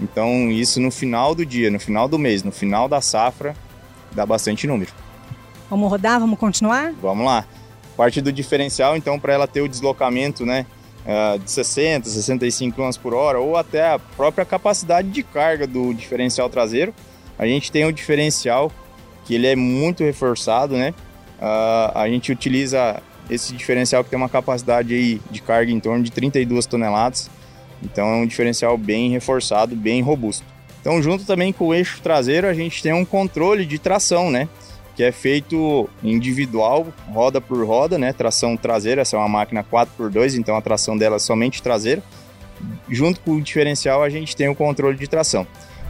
Então, 0.00 0.50
isso 0.50 0.80
no 0.80 0.90
final 0.90 1.34
do 1.34 1.44
dia, 1.44 1.70
no 1.70 1.78
final 1.78 2.08
do 2.08 2.18
mês, 2.18 2.42
no 2.42 2.52
final 2.52 2.88
da 2.88 3.00
safra, 3.00 3.54
dá 4.12 4.24
bastante 4.26 4.66
número. 4.66 4.92
Vamos 5.70 5.88
rodar? 5.90 6.20
Vamos 6.20 6.38
continuar? 6.38 6.92
Vamos 7.00 7.24
lá. 7.24 7.44
Parte 7.96 8.20
do 8.20 8.32
diferencial, 8.32 8.96
então, 8.96 9.18
para 9.18 9.32
ela 9.32 9.46
ter 9.46 9.60
o 9.60 9.68
deslocamento 9.68 10.44
né, 10.44 10.66
uh, 11.06 11.38
de 11.38 11.50
60, 11.50 12.08
65 12.08 12.76
km 12.76 12.90
por 13.00 13.14
hora, 13.14 13.38
ou 13.38 13.56
até 13.56 13.92
a 13.92 13.98
própria 13.98 14.44
capacidade 14.44 15.08
de 15.08 15.22
carga 15.22 15.66
do 15.66 15.92
diferencial 15.92 16.48
traseiro, 16.48 16.94
a 17.38 17.46
gente 17.46 17.70
tem 17.70 17.84
o 17.84 17.92
diferencial 17.92 18.72
que 19.24 19.34
ele 19.34 19.46
é 19.46 19.54
muito 19.54 20.02
reforçado, 20.02 20.76
né? 20.76 20.94
Uh, 21.42 21.90
a 21.98 22.08
gente 22.08 22.30
utiliza 22.30 23.02
esse 23.28 23.52
diferencial 23.52 24.04
que 24.04 24.10
tem 24.10 24.16
uma 24.16 24.28
capacidade 24.28 24.94
aí 24.94 25.20
de 25.28 25.42
carga 25.42 25.72
em 25.72 25.80
torno 25.80 26.04
de 26.04 26.12
32 26.12 26.66
toneladas, 26.66 27.28
então 27.82 28.06
é 28.06 28.14
um 28.14 28.26
diferencial 28.26 28.78
bem 28.78 29.10
reforçado, 29.10 29.74
bem 29.74 30.00
robusto. 30.02 30.44
Então, 30.80 31.02
junto 31.02 31.24
também 31.24 31.52
com 31.52 31.66
o 31.66 31.74
eixo 31.74 32.00
traseiro, 32.00 32.46
a 32.46 32.54
gente 32.54 32.80
tem 32.80 32.92
um 32.92 33.04
controle 33.04 33.66
de 33.66 33.76
tração, 33.78 34.30
né? 34.30 34.48
que 34.94 35.02
é 35.02 35.10
feito 35.10 35.88
individual, 36.02 36.86
roda 37.10 37.40
por 37.40 37.66
roda, 37.66 37.98
né? 37.98 38.12
Tração 38.12 38.56
traseira, 38.56 39.02
essa 39.02 39.16
é 39.16 39.18
uma 39.18 39.28
máquina 39.28 39.64
4x2, 39.64 40.36
então 40.36 40.54
a 40.54 40.60
tração 40.60 40.96
dela 40.96 41.16
é 41.16 41.18
somente 41.18 41.62
traseira. 41.62 42.02
Junto 42.88 43.20
com 43.20 43.32
o 43.32 43.40
diferencial, 43.40 44.02
a 44.02 44.10
gente 44.10 44.36
tem 44.36 44.48
o 44.48 44.54
controle 44.54 44.96
de 44.96 45.08
tração. 45.08 45.46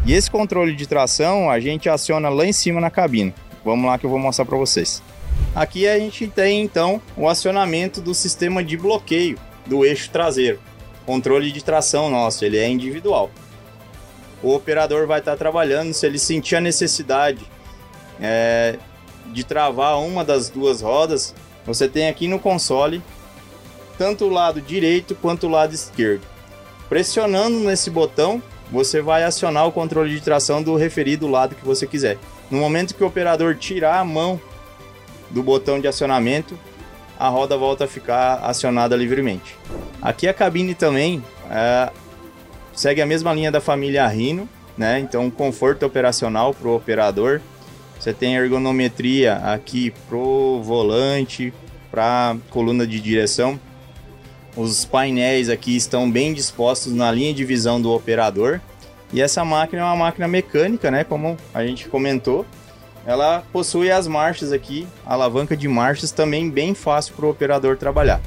E 0.06 0.12
esse 0.12 0.30
controle 0.30 0.74
de 0.74 0.86
tração 0.86 1.50
a 1.50 1.58
gente 1.58 1.88
aciona 1.88 2.28
lá 2.28 2.46
em 2.46 2.52
cima 2.52 2.80
na 2.80 2.90
cabine. 2.90 3.34
Vamos 3.64 3.86
lá 3.86 3.98
que 3.98 4.06
eu 4.06 4.10
vou 4.10 4.18
mostrar 4.18 4.44
para 4.44 4.56
vocês. 4.56 5.02
Aqui 5.54 5.86
a 5.86 5.98
gente 5.98 6.26
tem 6.26 6.62
então 6.62 7.00
o 7.16 7.28
acionamento 7.28 8.00
do 8.00 8.14
sistema 8.14 8.64
de 8.64 8.76
bloqueio 8.76 9.38
do 9.66 9.84
eixo 9.84 10.10
traseiro. 10.10 10.58
Controle 11.04 11.52
de 11.52 11.62
tração 11.62 12.10
nosso, 12.10 12.44
ele 12.44 12.56
é 12.56 12.68
individual. 12.68 13.30
O 14.42 14.54
operador 14.54 15.06
vai 15.06 15.18
estar 15.18 15.36
trabalhando 15.36 15.92
se 15.92 16.06
ele 16.06 16.18
sentir 16.18 16.56
a 16.56 16.60
necessidade 16.60 17.44
é, 18.20 18.78
de 19.26 19.44
travar 19.44 19.98
uma 19.98 20.24
das 20.24 20.48
duas 20.48 20.80
rodas, 20.80 21.34
você 21.66 21.88
tem 21.88 22.08
aqui 22.08 22.26
no 22.26 22.38
console 22.38 23.02
tanto 23.98 24.24
o 24.24 24.30
lado 24.30 24.60
direito 24.60 25.14
quanto 25.14 25.46
o 25.46 25.50
lado 25.50 25.74
esquerdo. 25.74 26.26
Pressionando 26.88 27.58
nesse 27.58 27.90
botão, 27.90 28.42
você 28.70 29.00
vai 29.00 29.22
acionar 29.22 29.66
o 29.66 29.72
controle 29.72 30.14
de 30.14 30.20
tração 30.20 30.62
do 30.62 30.76
referido 30.76 31.28
lado 31.28 31.54
que 31.54 31.64
você 31.64 31.86
quiser. 31.86 32.18
No 32.50 32.58
momento 32.58 32.94
que 32.94 33.04
o 33.04 33.06
operador 33.06 33.54
tirar 33.54 33.98
a 33.98 34.04
mão 34.04 34.40
do 35.32 35.42
botão 35.42 35.80
de 35.80 35.88
acionamento, 35.88 36.58
a 37.18 37.28
roda 37.28 37.56
volta 37.56 37.84
a 37.84 37.88
ficar 37.88 38.36
acionada 38.42 38.96
livremente. 38.96 39.56
Aqui 40.00 40.28
a 40.28 40.34
cabine 40.34 40.74
também 40.74 41.22
é, 41.50 41.90
segue 42.72 43.00
a 43.00 43.06
mesma 43.06 43.32
linha 43.32 43.50
da 43.50 43.60
família 43.60 44.06
Rhino, 44.06 44.48
né? 44.76 45.00
Então 45.00 45.30
conforto 45.30 45.84
operacional 45.84 46.54
para 46.54 46.68
o 46.68 46.76
operador, 46.76 47.40
você 47.98 48.12
tem 48.12 48.34
ergonometria 48.34 49.36
aqui 49.36 49.92
pro 50.08 50.60
volante, 50.62 51.54
para 51.88 52.36
coluna 52.50 52.84
de 52.84 52.98
direção. 52.98 53.60
Os 54.56 54.84
painéis 54.84 55.48
aqui 55.48 55.76
estão 55.76 56.10
bem 56.10 56.34
dispostos 56.34 56.92
na 56.92 57.12
linha 57.12 57.32
de 57.32 57.44
visão 57.44 57.80
do 57.80 57.92
operador. 57.92 58.60
E 59.12 59.20
essa 59.20 59.44
máquina 59.44 59.82
é 59.82 59.84
uma 59.84 59.94
máquina 59.94 60.26
mecânica, 60.26 60.90
né? 60.90 61.04
Como 61.04 61.36
a 61.54 61.64
gente 61.64 61.88
comentou. 61.88 62.44
Ela 63.04 63.42
possui 63.52 63.90
as 63.90 64.06
marchas 64.06 64.52
aqui, 64.52 64.86
a 65.04 65.14
alavanca 65.14 65.56
de 65.56 65.66
marchas 65.66 66.12
também 66.12 66.48
bem 66.48 66.74
fácil 66.74 67.14
para 67.14 67.26
o 67.26 67.30
operador 67.30 67.76
trabalhar. 67.76 68.20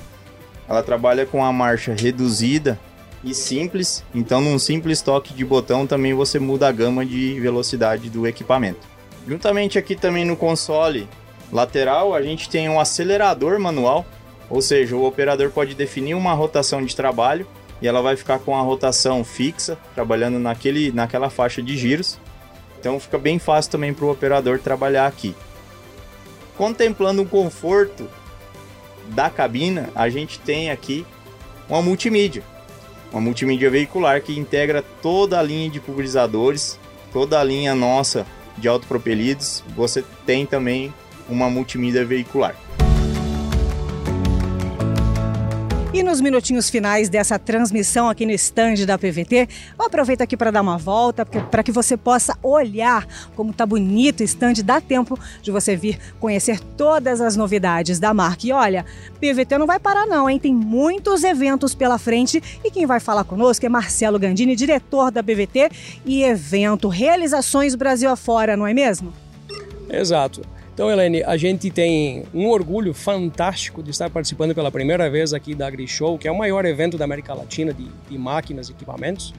Ela 0.68 0.84
trabalha 0.84 1.26
com 1.26 1.44
a 1.44 1.54
marcha 1.54 1.94
reduzida 1.94 2.80
e 3.24 3.34
simples, 3.34 4.04
então 4.14 4.42
num 4.42 4.60
simples 4.60 5.02
toque 5.02 5.34
de 5.34 5.46
botão 5.46 5.88
também 5.88 6.14
você 6.14 6.40
muda 6.40 6.68
a 6.68 6.72
gama 6.72 7.06
de 7.06 7.40
velocidade 7.40 8.10
do 8.10 8.28
equipamento. 8.28 8.88
Juntamente 9.28 9.80
aqui 9.80 9.96
também 9.96 10.26
no 10.26 10.36
console 10.36 11.08
lateral, 11.52 12.14
a 12.14 12.22
gente 12.22 12.50
tem 12.50 12.68
um 12.68 12.80
acelerador 12.80 13.60
manual, 13.60 14.06
ou 14.50 14.62
seja, 14.62 14.96
o 14.96 15.06
operador 15.06 15.50
pode 15.52 15.74
definir 15.74 16.14
uma 16.14 16.34
rotação 16.34 16.84
de 16.84 16.96
trabalho 16.96 17.48
e 17.82 17.88
ela 17.88 18.02
vai 18.02 18.16
ficar 18.16 18.40
com 18.40 18.56
a 18.56 18.62
rotação 18.62 19.24
fixa, 19.24 19.78
trabalhando 19.94 20.40
naquele, 20.40 20.92
naquela 20.92 21.30
faixa 21.30 21.62
de 21.62 21.76
giros. 21.78 22.20
Então 22.86 23.00
fica 23.00 23.18
bem 23.18 23.40
fácil 23.40 23.72
também 23.72 23.96
para 23.96 24.06
o 24.06 24.12
operador 24.12 24.60
trabalhar 24.60 25.08
aqui. 25.08 25.36
Contemplando 26.56 27.24
o 27.24 27.28
conforto 27.28 28.08
da 29.08 29.28
cabina, 29.28 29.90
a 29.96 30.08
gente 30.08 30.40
tem 30.40 30.70
aqui 30.70 31.04
uma 31.68 31.82
multimídia. 31.82 32.44
Uma 33.12 33.22
multimídia 33.22 33.72
veicular 33.72 34.22
que 34.22 34.38
integra 34.38 34.84
toda 35.02 35.40
a 35.40 35.42
linha 35.42 35.68
de 35.68 35.80
pulverizadores, 35.80 36.80
toda 37.12 37.40
a 37.40 37.44
linha 37.44 37.74
nossa 37.74 38.24
de 38.56 38.68
autopropelidos, 38.68 39.64
você 39.76 40.04
tem 40.24 40.46
também 40.46 40.94
uma 41.28 41.50
multimídia 41.50 42.06
veicular. 42.06 42.56
E 45.96 46.04
nos 46.04 46.20
minutinhos 46.20 46.70
finais 46.70 47.08
dessa 47.08 47.40
transmissão 47.40 48.10
aqui 48.10 48.26
no 48.26 48.34
stand 48.34 48.86
da 48.86 48.98
PVT, 48.98 49.48
eu 49.80 49.86
aproveito 49.86 50.20
aqui 50.20 50.36
para 50.36 50.52
dar 50.52 50.60
uma 50.60 50.78
volta, 50.78 51.26
para 51.26 51.64
que 51.64 51.72
você 51.72 51.96
possa 51.96 52.38
olhar 52.44 53.08
como 53.34 53.54
tá 53.54 53.66
bonito 53.66 54.20
o 54.20 54.24
stand. 54.24 54.56
Dá 54.56 54.82
tempo 54.82 55.18
de 55.42 55.52
você 55.52 55.74
vir 55.74 55.98
conhecer 56.20 56.60
todas 56.60 57.22
as 57.22 57.38
novidades 57.38 57.98
da 57.98 58.14
marca. 58.14 58.46
E 58.46 58.52
olha, 58.52 58.86
PVT 59.22 59.58
não 59.58 59.66
vai 59.66 59.80
parar 59.80 60.06
não, 60.06 60.30
hein? 60.30 60.38
Tem 60.38 60.54
muitos 60.54 61.24
eventos 61.24 61.74
pela 61.74 61.98
frente 61.98 62.44
e 62.62 62.70
quem 62.70 62.86
vai 62.86 63.00
falar 63.00 63.24
conosco 63.24 63.66
é 63.66 63.70
Marcelo 63.70 64.20
Gandini, 64.20 64.54
diretor 64.54 65.12
da 65.12 65.24
PVT 65.24 65.70
e 66.06 66.24
evento 66.24 66.90
Realizações 66.90 67.74
Brasil 67.74 68.10
afora, 68.10 68.58
não 68.58 68.68
é 68.68 68.74
mesmo? 68.74 69.14
Exato. 69.90 70.42
Então, 70.76 70.92
Helene, 70.92 71.24
a 71.24 71.38
gente 71.38 71.72
tem 71.72 72.26
um 72.34 72.50
orgulho 72.50 72.94
fantástico 72.94 73.82
de 73.82 73.92
estar 73.92 74.10
participando 74.10 74.54
pela 74.54 74.70
primeira 74.70 75.10
vez 75.10 75.34
aqui 75.34 75.56
da 75.56 75.68
AgriShow, 75.68 76.18
que 76.18 76.28
é 76.28 76.32
o 76.32 76.38
maior 76.38 76.66
evento 76.66 76.98
da 76.98 77.06
América 77.06 77.34
Latina 77.34 77.74
de, 77.74 77.88
de 78.10 78.18
máquinas 78.18 78.68
e 78.68 78.74
equipamentos. 78.74 79.34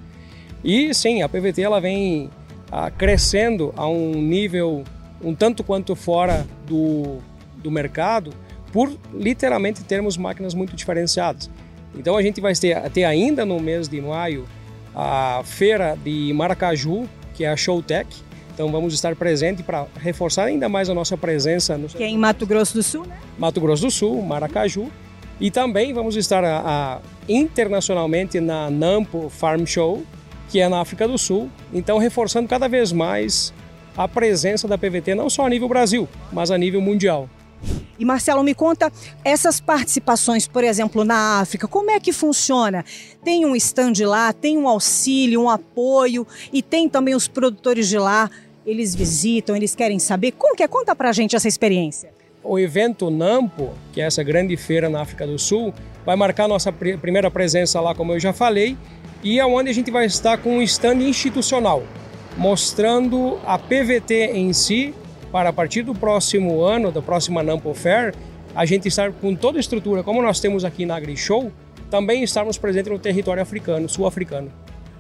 E 0.64 0.94
sim, 0.94 1.20
a 1.20 1.28
PVT 1.28 1.60
ela 1.60 1.78
vem 1.78 2.30
ah, 2.72 2.90
crescendo 2.90 3.70
a 3.76 3.86
um 3.86 4.12
nível 4.12 4.82
um 5.22 5.34
tanto 5.34 5.62
quanto 5.62 5.94
fora 5.94 6.46
do, 6.66 7.18
do 7.58 7.70
mercado, 7.70 8.32
por 8.72 8.90
literalmente 9.12 9.84
termos 9.84 10.16
máquinas 10.16 10.54
muito 10.54 10.74
diferenciadas. 10.74 11.50
Então 11.94 12.16
a 12.16 12.22
gente 12.22 12.40
vai 12.40 12.54
ter, 12.54 12.80
ter 12.92 13.04
ainda 13.04 13.44
no 13.44 13.60
mês 13.60 13.88
de 13.88 14.00
maio 14.00 14.46
a 14.94 15.42
feira 15.44 15.98
de 16.02 16.32
Maracaju, 16.32 17.06
que 17.34 17.44
é 17.44 17.50
a 17.50 17.56
Showtech, 17.58 18.24
então 18.56 18.72
vamos 18.72 18.94
estar 18.94 19.14
presentes 19.14 19.62
para 19.66 19.86
reforçar 20.00 20.44
ainda 20.44 20.66
mais 20.66 20.88
a 20.88 20.94
nossa 20.94 21.14
presença 21.14 21.76
no 21.76 21.88
que 21.88 22.02
é 22.02 22.06
em 22.06 22.16
Mato 22.16 22.46
Grosso 22.46 22.72
do 22.72 22.82
Sul, 22.82 23.04
né? 23.04 23.18
Mato 23.38 23.60
Grosso 23.60 23.82
do 23.82 23.90
Sul, 23.90 24.22
Maracaju. 24.22 24.90
E 25.38 25.50
também 25.50 25.92
vamos 25.92 26.16
estar 26.16 26.42
a, 26.42 26.62
a, 26.64 27.00
internacionalmente 27.28 28.40
na 28.40 28.70
Nampo 28.70 29.28
Farm 29.28 29.66
Show, 29.66 30.02
que 30.48 30.58
é 30.58 30.70
na 30.70 30.80
África 30.80 31.06
do 31.06 31.18
Sul. 31.18 31.50
Então 31.70 31.98
reforçando 31.98 32.48
cada 32.48 32.66
vez 32.66 32.92
mais 32.92 33.52
a 33.94 34.08
presença 34.08 34.66
da 34.66 34.78
PVT 34.78 35.14
não 35.14 35.28
só 35.28 35.44
a 35.44 35.50
nível 35.50 35.68
Brasil, 35.68 36.08
mas 36.32 36.50
a 36.50 36.56
nível 36.56 36.80
mundial. 36.80 37.28
E 37.98 38.04
Marcelo, 38.04 38.42
me 38.42 38.54
conta 38.54 38.92
essas 39.24 39.58
participações, 39.58 40.46
por 40.46 40.62
exemplo, 40.62 41.04
na 41.04 41.40
África, 41.40 41.66
como 41.66 41.90
é 41.90 41.98
que 41.98 42.12
funciona? 42.12 42.84
Tem 43.24 43.46
um 43.46 43.56
stand 43.56 43.94
lá, 44.06 44.32
tem 44.32 44.58
um 44.58 44.68
auxílio, 44.68 45.42
um 45.42 45.50
apoio 45.50 46.26
e 46.52 46.62
tem 46.62 46.88
também 46.88 47.14
os 47.14 47.26
produtores 47.26 47.88
de 47.88 47.98
lá 47.98 48.30
eles 48.66 48.94
visitam, 48.94 49.54
eles 49.54 49.74
querem 49.74 49.98
saber. 49.98 50.32
Como 50.32 50.56
que 50.56 50.62
é? 50.62 50.68
Conta 50.68 50.94
pra 50.94 51.12
gente 51.12 51.36
essa 51.36 51.46
experiência. 51.46 52.10
O 52.42 52.58
evento 52.58 53.10
NAMPO, 53.10 53.72
que 53.92 54.00
é 54.00 54.04
essa 54.04 54.22
grande 54.22 54.56
feira 54.56 54.88
na 54.88 55.00
África 55.00 55.26
do 55.26 55.38
Sul, 55.38 55.72
vai 56.04 56.16
marcar 56.16 56.48
nossa 56.48 56.72
primeira 56.72 57.30
presença 57.30 57.80
lá, 57.80 57.94
como 57.94 58.12
eu 58.12 58.20
já 58.20 58.32
falei, 58.32 58.76
e 59.22 59.38
é 59.38 59.46
onde 59.46 59.70
a 59.70 59.72
gente 59.72 59.90
vai 59.90 60.04
estar 60.04 60.38
com 60.38 60.58
um 60.58 60.62
stand 60.62 60.96
institucional, 60.96 61.82
mostrando 62.36 63.38
a 63.44 63.58
PVT 63.58 64.30
em 64.34 64.52
si, 64.52 64.94
para 65.32 65.48
a 65.48 65.52
partir 65.52 65.82
do 65.82 65.94
próximo 65.94 66.62
ano, 66.62 66.92
da 66.92 67.02
próxima 67.02 67.42
NAMPO 67.42 67.74
Fair, 67.74 68.14
a 68.54 68.64
gente 68.64 68.88
estar 68.88 69.12
com 69.12 69.34
toda 69.34 69.58
a 69.58 69.60
estrutura, 69.60 70.02
como 70.02 70.22
nós 70.22 70.38
temos 70.38 70.64
aqui 70.64 70.86
na 70.86 70.96
AgriShow, 70.96 71.52
também 71.90 72.22
estarmos 72.22 72.58
presentes 72.58 72.92
no 72.92 72.98
território 72.98 73.42
africano, 73.42 73.88
sul-africano. 73.88 74.52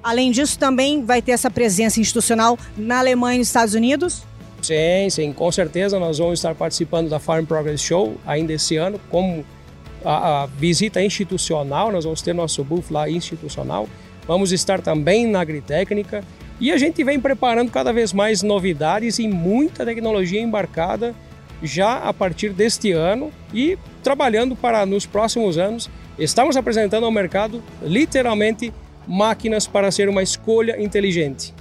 Além 0.06 0.30
disso, 0.30 0.56
também 0.56 1.04
vai 1.04 1.20
ter 1.20 1.32
essa 1.32 1.50
presença 1.50 1.98
institucional 1.98 2.56
na 2.76 3.00
Alemanha 3.00 3.34
e 3.34 3.38
nos 3.38 3.48
Estados 3.48 3.74
Unidos? 3.74 4.22
Sim, 4.62 5.10
sim, 5.10 5.32
com 5.32 5.50
certeza 5.50 5.98
nós 5.98 6.18
vamos 6.18 6.38
estar 6.38 6.54
participando 6.54 7.08
da 7.08 7.18
Farm 7.18 7.44
Progress 7.44 7.82
Show 7.82 8.16
ainda 8.24 8.52
esse 8.52 8.76
ano, 8.76 9.00
como 9.10 9.44
a, 10.04 10.44
a 10.44 10.46
visita 10.46 11.02
institucional, 11.02 11.90
nós 11.90 12.04
vamos 12.04 12.22
ter 12.22 12.32
nosso 12.32 12.62
booth 12.62 12.88
lá 12.88 13.10
institucional. 13.10 13.88
Vamos 14.28 14.52
estar 14.52 14.80
também 14.80 15.26
na 15.26 15.40
Agritécnica 15.40 16.22
e 16.60 16.70
a 16.70 16.78
gente 16.78 17.02
vem 17.02 17.18
preparando 17.18 17.72
cada 17.72 17.92
vez 17.92 18.12
mais 18.12 18.44
novidades 18.44 19.18
e 19.18 19.26
muita 19.26 19.84
tecnologia 19.84 20.40
embarcada 20.40 21.16
já 21.64 21.96
a 21.98 22.14
partir 22.14 22.50
deste 22.50 22.92
ano 22.92 23.32
e 23.52 23.76
trabalhando 24.04 24.54
para 24.54 24.86
nos 24.86 25.04
próximos 25.04 25.58
anos. 25.58 25.90
Estamos 26.16 26.56
apresentando 26.56 27.06
ao 27.06 27.10
mercado 27.10 27.60
literalmente 27.82 28.72
máquinas 29.06 29.66
para 29.66 29.90
ser 29.90 30.08
uma 30.08 30.22
escolha 30.22 30.82
inteligente. 30.82 31.54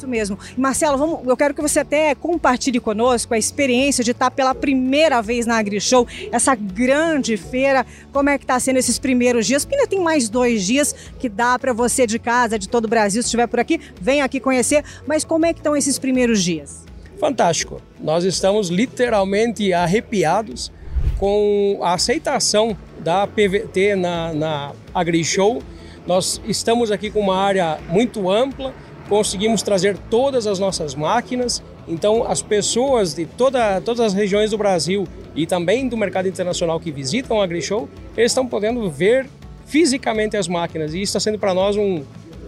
Isso 0.00 0.08
mesmo. 0.08 0.38
Marcelo, 0.56 0.96
vamos, 0.96 1.26
eu 1.26 1.36
quero 1.36 1.52
que 1.52 1.60
você 1.60 1.80
até 1.80 2.14
compartilhe 2.14 2.80
conosco 2.80 3.34
a 3.34 3.38
experiência 3.38 4.02
de 4.02 4.12
estar 4.12 4.30
pela 4.30 4.54
primeira 4.54 5.20
vez 5.20 5.44
na 5.44 5.58
AgriShow, 5.58 6.06
essa 6.32 6.54
grande 6.54 7.36
feira. 7.36 7.84
Como 8.10 8.30
é 8.30 8.38
que 8.38 8.44
está 8.44 8.58
sendo 8.58 8.78
esses 8.78 8.98
primeiros 8.98 9.46
dias? 9.46 9.64
Porque 9.64 9.76
ainda 9.76 9.86
tem 9.86 10.00
mais 10.00 10.30
dois 10.30 10.64
dias 10.64 10.94
que 11.18 11.28
dá 11.28 11.58
para 11.58 11.74
você 11.74 12.06
de 12.06 12.18
casa, 12.18 12.58
de 12.58 12.66
todo 12.66 12.86
o 12.86 12.88
Brasil, 12.88 13.20
se 13.20 13.26
estiver 13.26 13.46
por 13.46 13.60
aqui, 13.60 13.78
vem 14.00 14.22
aqui 14.22 14.40
conhecer. 14.40 14.82
Mas 15.06 15.22
como 15.22 15.44
é 15.44 15.52
que 15.52 15.60
estão 15.60 15.76
esses 15.76 15.98
primeiros 15.98 16.42
dias? 16.42 16.84
Fantástico. 17.18 17.82
Nós 18.00 18.24
estamos 18.24 18.70
literalmente 18.70 19.70
arrepiados 19.74 20.72
com 21.18 21.78
a 21.82 21.92
aceitação 21.92 22.74
da 23.00 23.26
PVT 23.26 23.96
na, 23.96 24.32
na 24.32 24.72
AgriShow 24.94 25.62
nós 26.06 26.40
estamos 26.46 26.90
aqui 26.90 27.10
com 27.10 27.20
uma 27.20 27.36
área 27.36 27.78
muito 27.88 28.30
ampla, 28.30 28.74
conseguimos 29.08 29.62
trazer 29.62 29.96
todas 30.08 30.46
as 30.46 30.58
nossas 30.58 30.94
máquinas, 30.94 31.62
então 31.86 32.24
as 32.24 32.40
pessoas 32.40 33.14
de 33.14 33.26
toda, 33.26 33.80
todas 33.80 34.00
as 34.00 34.14
regiões 34.14 34.50
do 34.50 34.58
Brasil 34.58 35.06
e 35.34 35.46
também 35.46 35.88
do 35.88 35.96
mercado 35.96 36.28
internacional 36.28 36.78
que 36.78 36.90
visitam 36.92 37.40
a 37.40 37.44
AgriShow, 37.44 37.88
eles 38.16 38.30
estão 38.30 38.46
podendo 38.46 38.88
ver 38.90 39.28
fisicamente 39.66 40.36
as 40.36 40.48
máquinas 40.48 40.94
e 40.94 41.02
isso 41.02 41.10
está 41.16 41.20
sendo 41.20 41.38
para 41.38 41.54
nós 41.54 41.76
um 41.76 42.02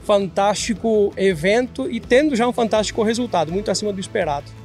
fantástico 0.05 1.13
evento 1.17 1.91
e 1.91 2.01
tendo 2.01 2.35
já 2.35 2.47
um 2.47 2.53
fantástico 2.53 3.03
resultado, 3.03 3.53
muito 3.53 3.71
acima 3.71 3.93
do 3.93 4.01
esperado. 4.01 4.62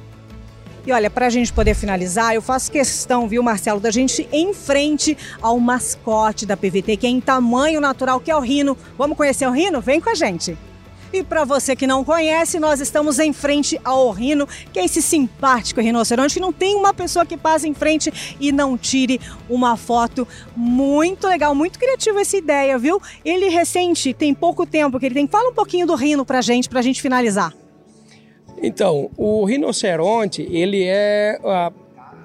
E 0.88 0.92
olha, 0.92 1.10
para 1.10 1.26
a 1.26 1.28
gente 1.28 1.52
poder 1.52 1.74
finalizar, 1.74 2.34
eu 2.34 2.40
faço 2.40 2.72
questão, 2.72 3.28
viu, 3.28 3.42
Marcelo, 3.42 3.78
da 3.78 3.90
gente 3.90 4.22
ir 4.22 4.28
em 4.32 4.54
frente 4.54 5.18
ao 5.42 5.60
mascote 5.60 6.46
da 6.46 6.56
PVT, 6.56 6.96
que 6.96 7.06
é 7.06 7.10
em 7.10 7.20
tamanho 7.20 7.78
natural, 7.78 8.18
que 8.18 8.30
é 8.30 8.34
o 8.34 8.40
Rino. 8.40 8.74
Vamos 8.96 9.14
conhecer 9.14 9.46
o 9.46 9.50
Rino? 9.50 9.82
Vem 9.82 10.00
com 10.00 10.08
a 10.08 10.14
gente. 10.14 10.56
E 11.12 11.22
para 11.22 11.44
você 11.44 11.76
que 11.76 11.86
não 11.86 12.02
conhece, 12.02 12.58
nós 12.58 12.80
estamos 12.80 13.18
em 13.18 13.34
frente 13.34 13.78
ao 13.84 14.10
Rino, 14.12 14.48
que 14.72 14.78
é 14.78 14.86
esse 14.86 15.02
simpático 15.02 15.78
rinoceronte 15.78 16.40
não 16.40 16.54
tem 16.54 16.74
uma 16.74 16.94
pessoa 16.94 17.26
que 17.26 17.36
passe 17.36 17.68
em 17.68 17.74
frente 17.74 18.10
e 18.40 18.50
não 18.50 18.78
tire 18.78 19.20
uma 19.46 19.76
foto. 19.76 20.26
Muito 20.56 21.26
legal, 21.26 21.54
muito 21.54 21.78
criativa 21.78 22.18
essa 22.18 22.38
ideia, 22.38 22.78
viu? 22.78 22.98
Ele 23.22 23.50
recente, 23.50 24.14
tem 24.14 24.32
pouco 24.32 24.64
tempo 24.64 24.98
que 24.98 25.04
ele 25.04 25.14
tem. 25.14 25.26
Fala 25.26 25.50
um 25.50 25.54
pouquinho 25.54 25.86
do 25.86 25.94
Rino 25.94 26.24
pra 26.24 26.40
gente, 26.40 26.66
pra 26.66 26.80
gente 26.80 27.02
finalizar. 27.02 27.52
Então, 28.62 29.10
o 29.16 29.44
rinoceronte, 29.44 30.46
ele 30.50 30.84
é 30.84 31.38
a, 31.44 31.72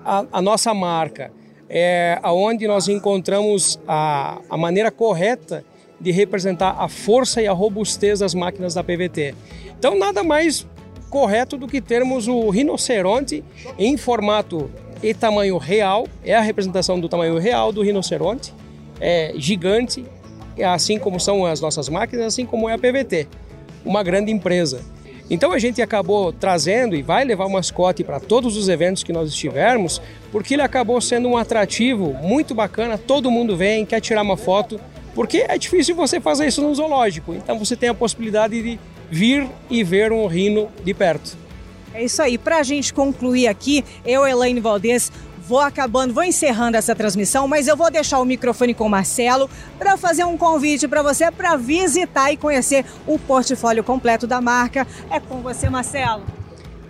a, 0.04 0.26
a 0.32 0.42
nossa 0.42 0.74
marca, 0.74 1.32
é 1.70 2.20
aonde 2.22 2.68
nós 2.68 2.88
encontramos 2.88 3.80
a, 3.88 4.40
a 4.50 4.58
maneira 4.58 4.92
correta 4.92 5.64
de 6.00 6.12
representar 6.12 6.76
a 6.78 6.88
força 6.88 7.42
e 7.42 7.48
a 7.48 7.54
robustez 7.54 8.20
das 8.20 8.34
máquinas 8.34 8.74
da 8.74 8.84
PVT. 8.84 9.34
Então, 9.78 9.98
nada 9.98 10.24
mais 10.24 10.68
correto 11.10 11.58
do 11.58 11.68
que 11.68 11.80
termos 11.80 12.28
o 12.28 12.50
rinoceronte 12.50 13.44
em 13.78 13.96
formato 13.98 14.70
e 15.02 15.14
tamanho 15.14 15.58
real, 15.58 16.08
é 16.24 16.34
a 16.34 16.42
representação 16.42 17.00
do 17.00 17.08
tamanho 17.10 17.38
real 17.38 17.72
do 17.72 17.82
rinoceronte, 17.82 18.54
é 19.00 19.34
gigante, 19.36 20.06
assim 20.66 20.98
como 20.98 21.20
são 21.20 21.46
as 21.46 21.60
nossas 21.62 21.90
máquinas, 21.90 22.28
assim 22.28 22.46
como 22.46 22.70
é 22.70 22.74
a 22.74 22.78
PVT, 22.78 23.28
uma 23.86 24.02
grande 24.02 24.32
empresa. 24.32 24.82
Então 25.30 25.52
a 25.52 25.60
gente 25.60 25.82
acabou 25.82 26.34
trazendo 26.34 26.96
e 26.96 27.02
vai 27.02 27.24
levar 27.24 27.46
o 27.46 27.52
mascote 27.52 28.04
para 28.04 28.20
todos 28.20 28.58
os 28.58 28.68
eventos 28.68 29.04
que 29.04 29.14
nós 29.14 29.30
estivermos, 29.30 30.02
porque 30.32 30.54
ele 30.54 30.62
acabou 30.62 31.00
sendo 31.00 31.30
um 31.30 31.38
atrativo 31.38 32.14
muito 32.22 32.54
bacana. 32.54 32.98
Todo 32.98 33.32
mundo 33.32 33.56
vem, 33.56 33.86
quer 33.86 34.02
tirar 34.02 34.22
uma 34.22 34.38
foto, 34.38 34.80
porque 35.16 35.46
é 35.48 35.58
difícil 35.58 35.96
você 35.96 36.20
fazer 36.20 36.48
isso 36.48 36.62
no 36.62 36.76
zoológico. 36.76 37.34
Então 37.34 37.58
você 37.58 37.76
tem 37.76 37.90
a 37.90 37.94
possibilidade 37.94 38.62
de 38.62 38.80
vir 39.10 39.48
e 39.70 39.84
ver 39.84 40.12
um 40.12 40.28
rino 40.28 40.70
de 40.84 40.94
perto. 40.94 41.38
É 41.94 42.04
isso 42.04 42.22
aí. 42.22 42.38
Para 42.38 42.58
a 42.58 42.64
gente 42.64 42.94
concluir 42.94 43.48
aqui, 43.48 43.86
eu, 44.04 44.26
Elaine 44.26 44.60
Valdez, 44.60 45.12
Vou 45.46 45.60
acabando, 45.60 46.14
vou 46.14 46.24
encerrando 46.24 46.78
essa 46.78 46.96
transmissão, 46.96 47.50
mas 47.50 47.68
eu 47.68 47.76
vou 47.76 47.92
deixar 47.92 48.20
o 48.20 48.26
microfone 48.26 48.74
com 48.74 48.86
o 48.86 48.90
Marcelo 48.90 49.50
para 49.78 49.98
fazer 49.98 50.24
um 50.24 50.38
convite 50.38 50.88
para 50.88 51.04
você 51.04 51.30
para 51.30 51.58
visitar 51.58 52.32
e 52.32 52.38
conhecer 52.38 52.86
o 53.06 53.20
portfólio 53.20 53.84
completo 53.84 54.26
da 54.26 54.40
marca. 54.40 54.88
É 55.12 55.20
com 55.20 55.42
você, 55.42 55.70
Marcelo. 55.70 56.24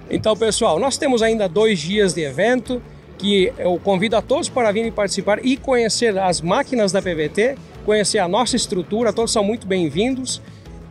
Então, 0.08 0.38
pessoal, 0.38 0.80
nós 0.80 0.98
temos 0.98 1.24
ainda 1.24 1.50
dois 1.50 1.80
dias 1.80 2.13
de 2.13 2.22
evento 2.22 2.80
que 3.18 3.52
eu 3.58 3.80
convido 3.80 4.16
a 4.16 4.22
todos 4.22 4.50
para 4.50 4.72
virem 4.72 4.92
participar 4.92 5.44
e 5.44 5.58
conhecer 5.58 6.16
as 6.20 6.39
máquinas 6.39 6.92
da 6.92 7.02
PVT, 7.02 7.56
conhecer 7.84 8.20
a 8.20 8.28
nossa 8.28 8.56
estrutura, 8.56 9.12
todos 9.12 9.32
são 9.32 9.44
muito 9.44 9.66
bem-vindos. 9.66 10.39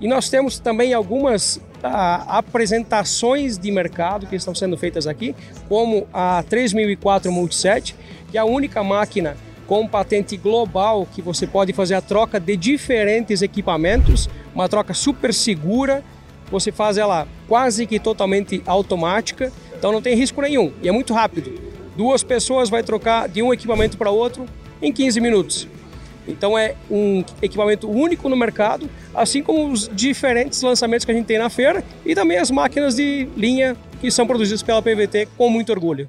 E 0.02 0.08
nós 0.08 0.28
temos 0.28 0.58
também 0.58 0.92
algumas 0.92 1.60
ah, 1.80 2.24
apresentações 2.26 3.56
de 3.56 3.70
mercado 3.70 4.26
que 4.26 4.34
estão 4.34 4.52
sendo 4.52 4.76
feitas 4.76 5.06
aqui, 5.06 5.32
como 5.68 6.08
a 6.12 6.42
3004 6.50 7.30
Multiset, 7.30 7.94
que 8.28 8.36
é 8.36 8.40
a 8.40 8.44
única 8.44 8.82
máquina 8.82 9.36
com 9.64 9.86
patente 9.86 10.36
global 10.36 11.06
que 11.06 11.22
você 11.22 11.46
pode 11.46 11.72
fazer 11.72 11.94
a 11.94 12.00
troca 12.00 12.40
de 12.40 12.56
diferentes 12.56 13.42
equipamentos, 13.42 14.28
uma 14.52 14.68
troca 14.68 14.92
super 14.92 15.32
segura. 15.32 16.02
Você 16.50 16.72
faz 16.72 16.98
ela 16.98 17.28
quase 17.46 17.86
que 17.86 18.00
totalmente 18.00 18.60
automática, 18.66 19.52
então 19.78 19.92
não 19.92 20.02
tem 20.02 20.16
risco 20.16 20.42
nenhum 20.42 20.72
e 20.82 20.88
é 20.88 20.92
muito 20.92 21.14
rápido. 21.14 21.54
Duas 21.96 22.24
pessoas 22.24 22.68
vai 22.68 22.82
trocar 22.82 23.28
de 23.28 23.40
um 23.40 23.52
equipamento 23.52 23.96
para 23.96 24.10
outro 24.10 24.46
em 24.82 24.92
15 24.92 25.20
minutos. 25.20 25.68
Então 26.26 26.56
é 26.56 26.74
um 26.90 27.24
equipamento 27.40 27.90
único 27.90 28.28
no 28.28 28.36
mercado, 28.36 28.88
assim 29.14 29.42
como 29.42 29.70
os 29.70 29.88
diferentes 29.92 30.62
lançamentos 30.62 31.04
que 31.04 31.10
a 31.10 31.14
gente 31.14 31.26
tem 31.26 31.38
na 31.38 31.50
feira 31.50 31.84
e 32.04 32.14
também 32.14 32.38
as 32.38 32.50
máquinas 32.50 32.96
de 32.96 33.28
linha 33.36 33.76
que 34.00 34.10
são 34.10 34.26
produzidas 34.26 34.62
pela 34.62 34.82
PVT 34.82 35.28
com 35.36 35.48
muito 35.48 35.70
orgulho. 35.70 36.08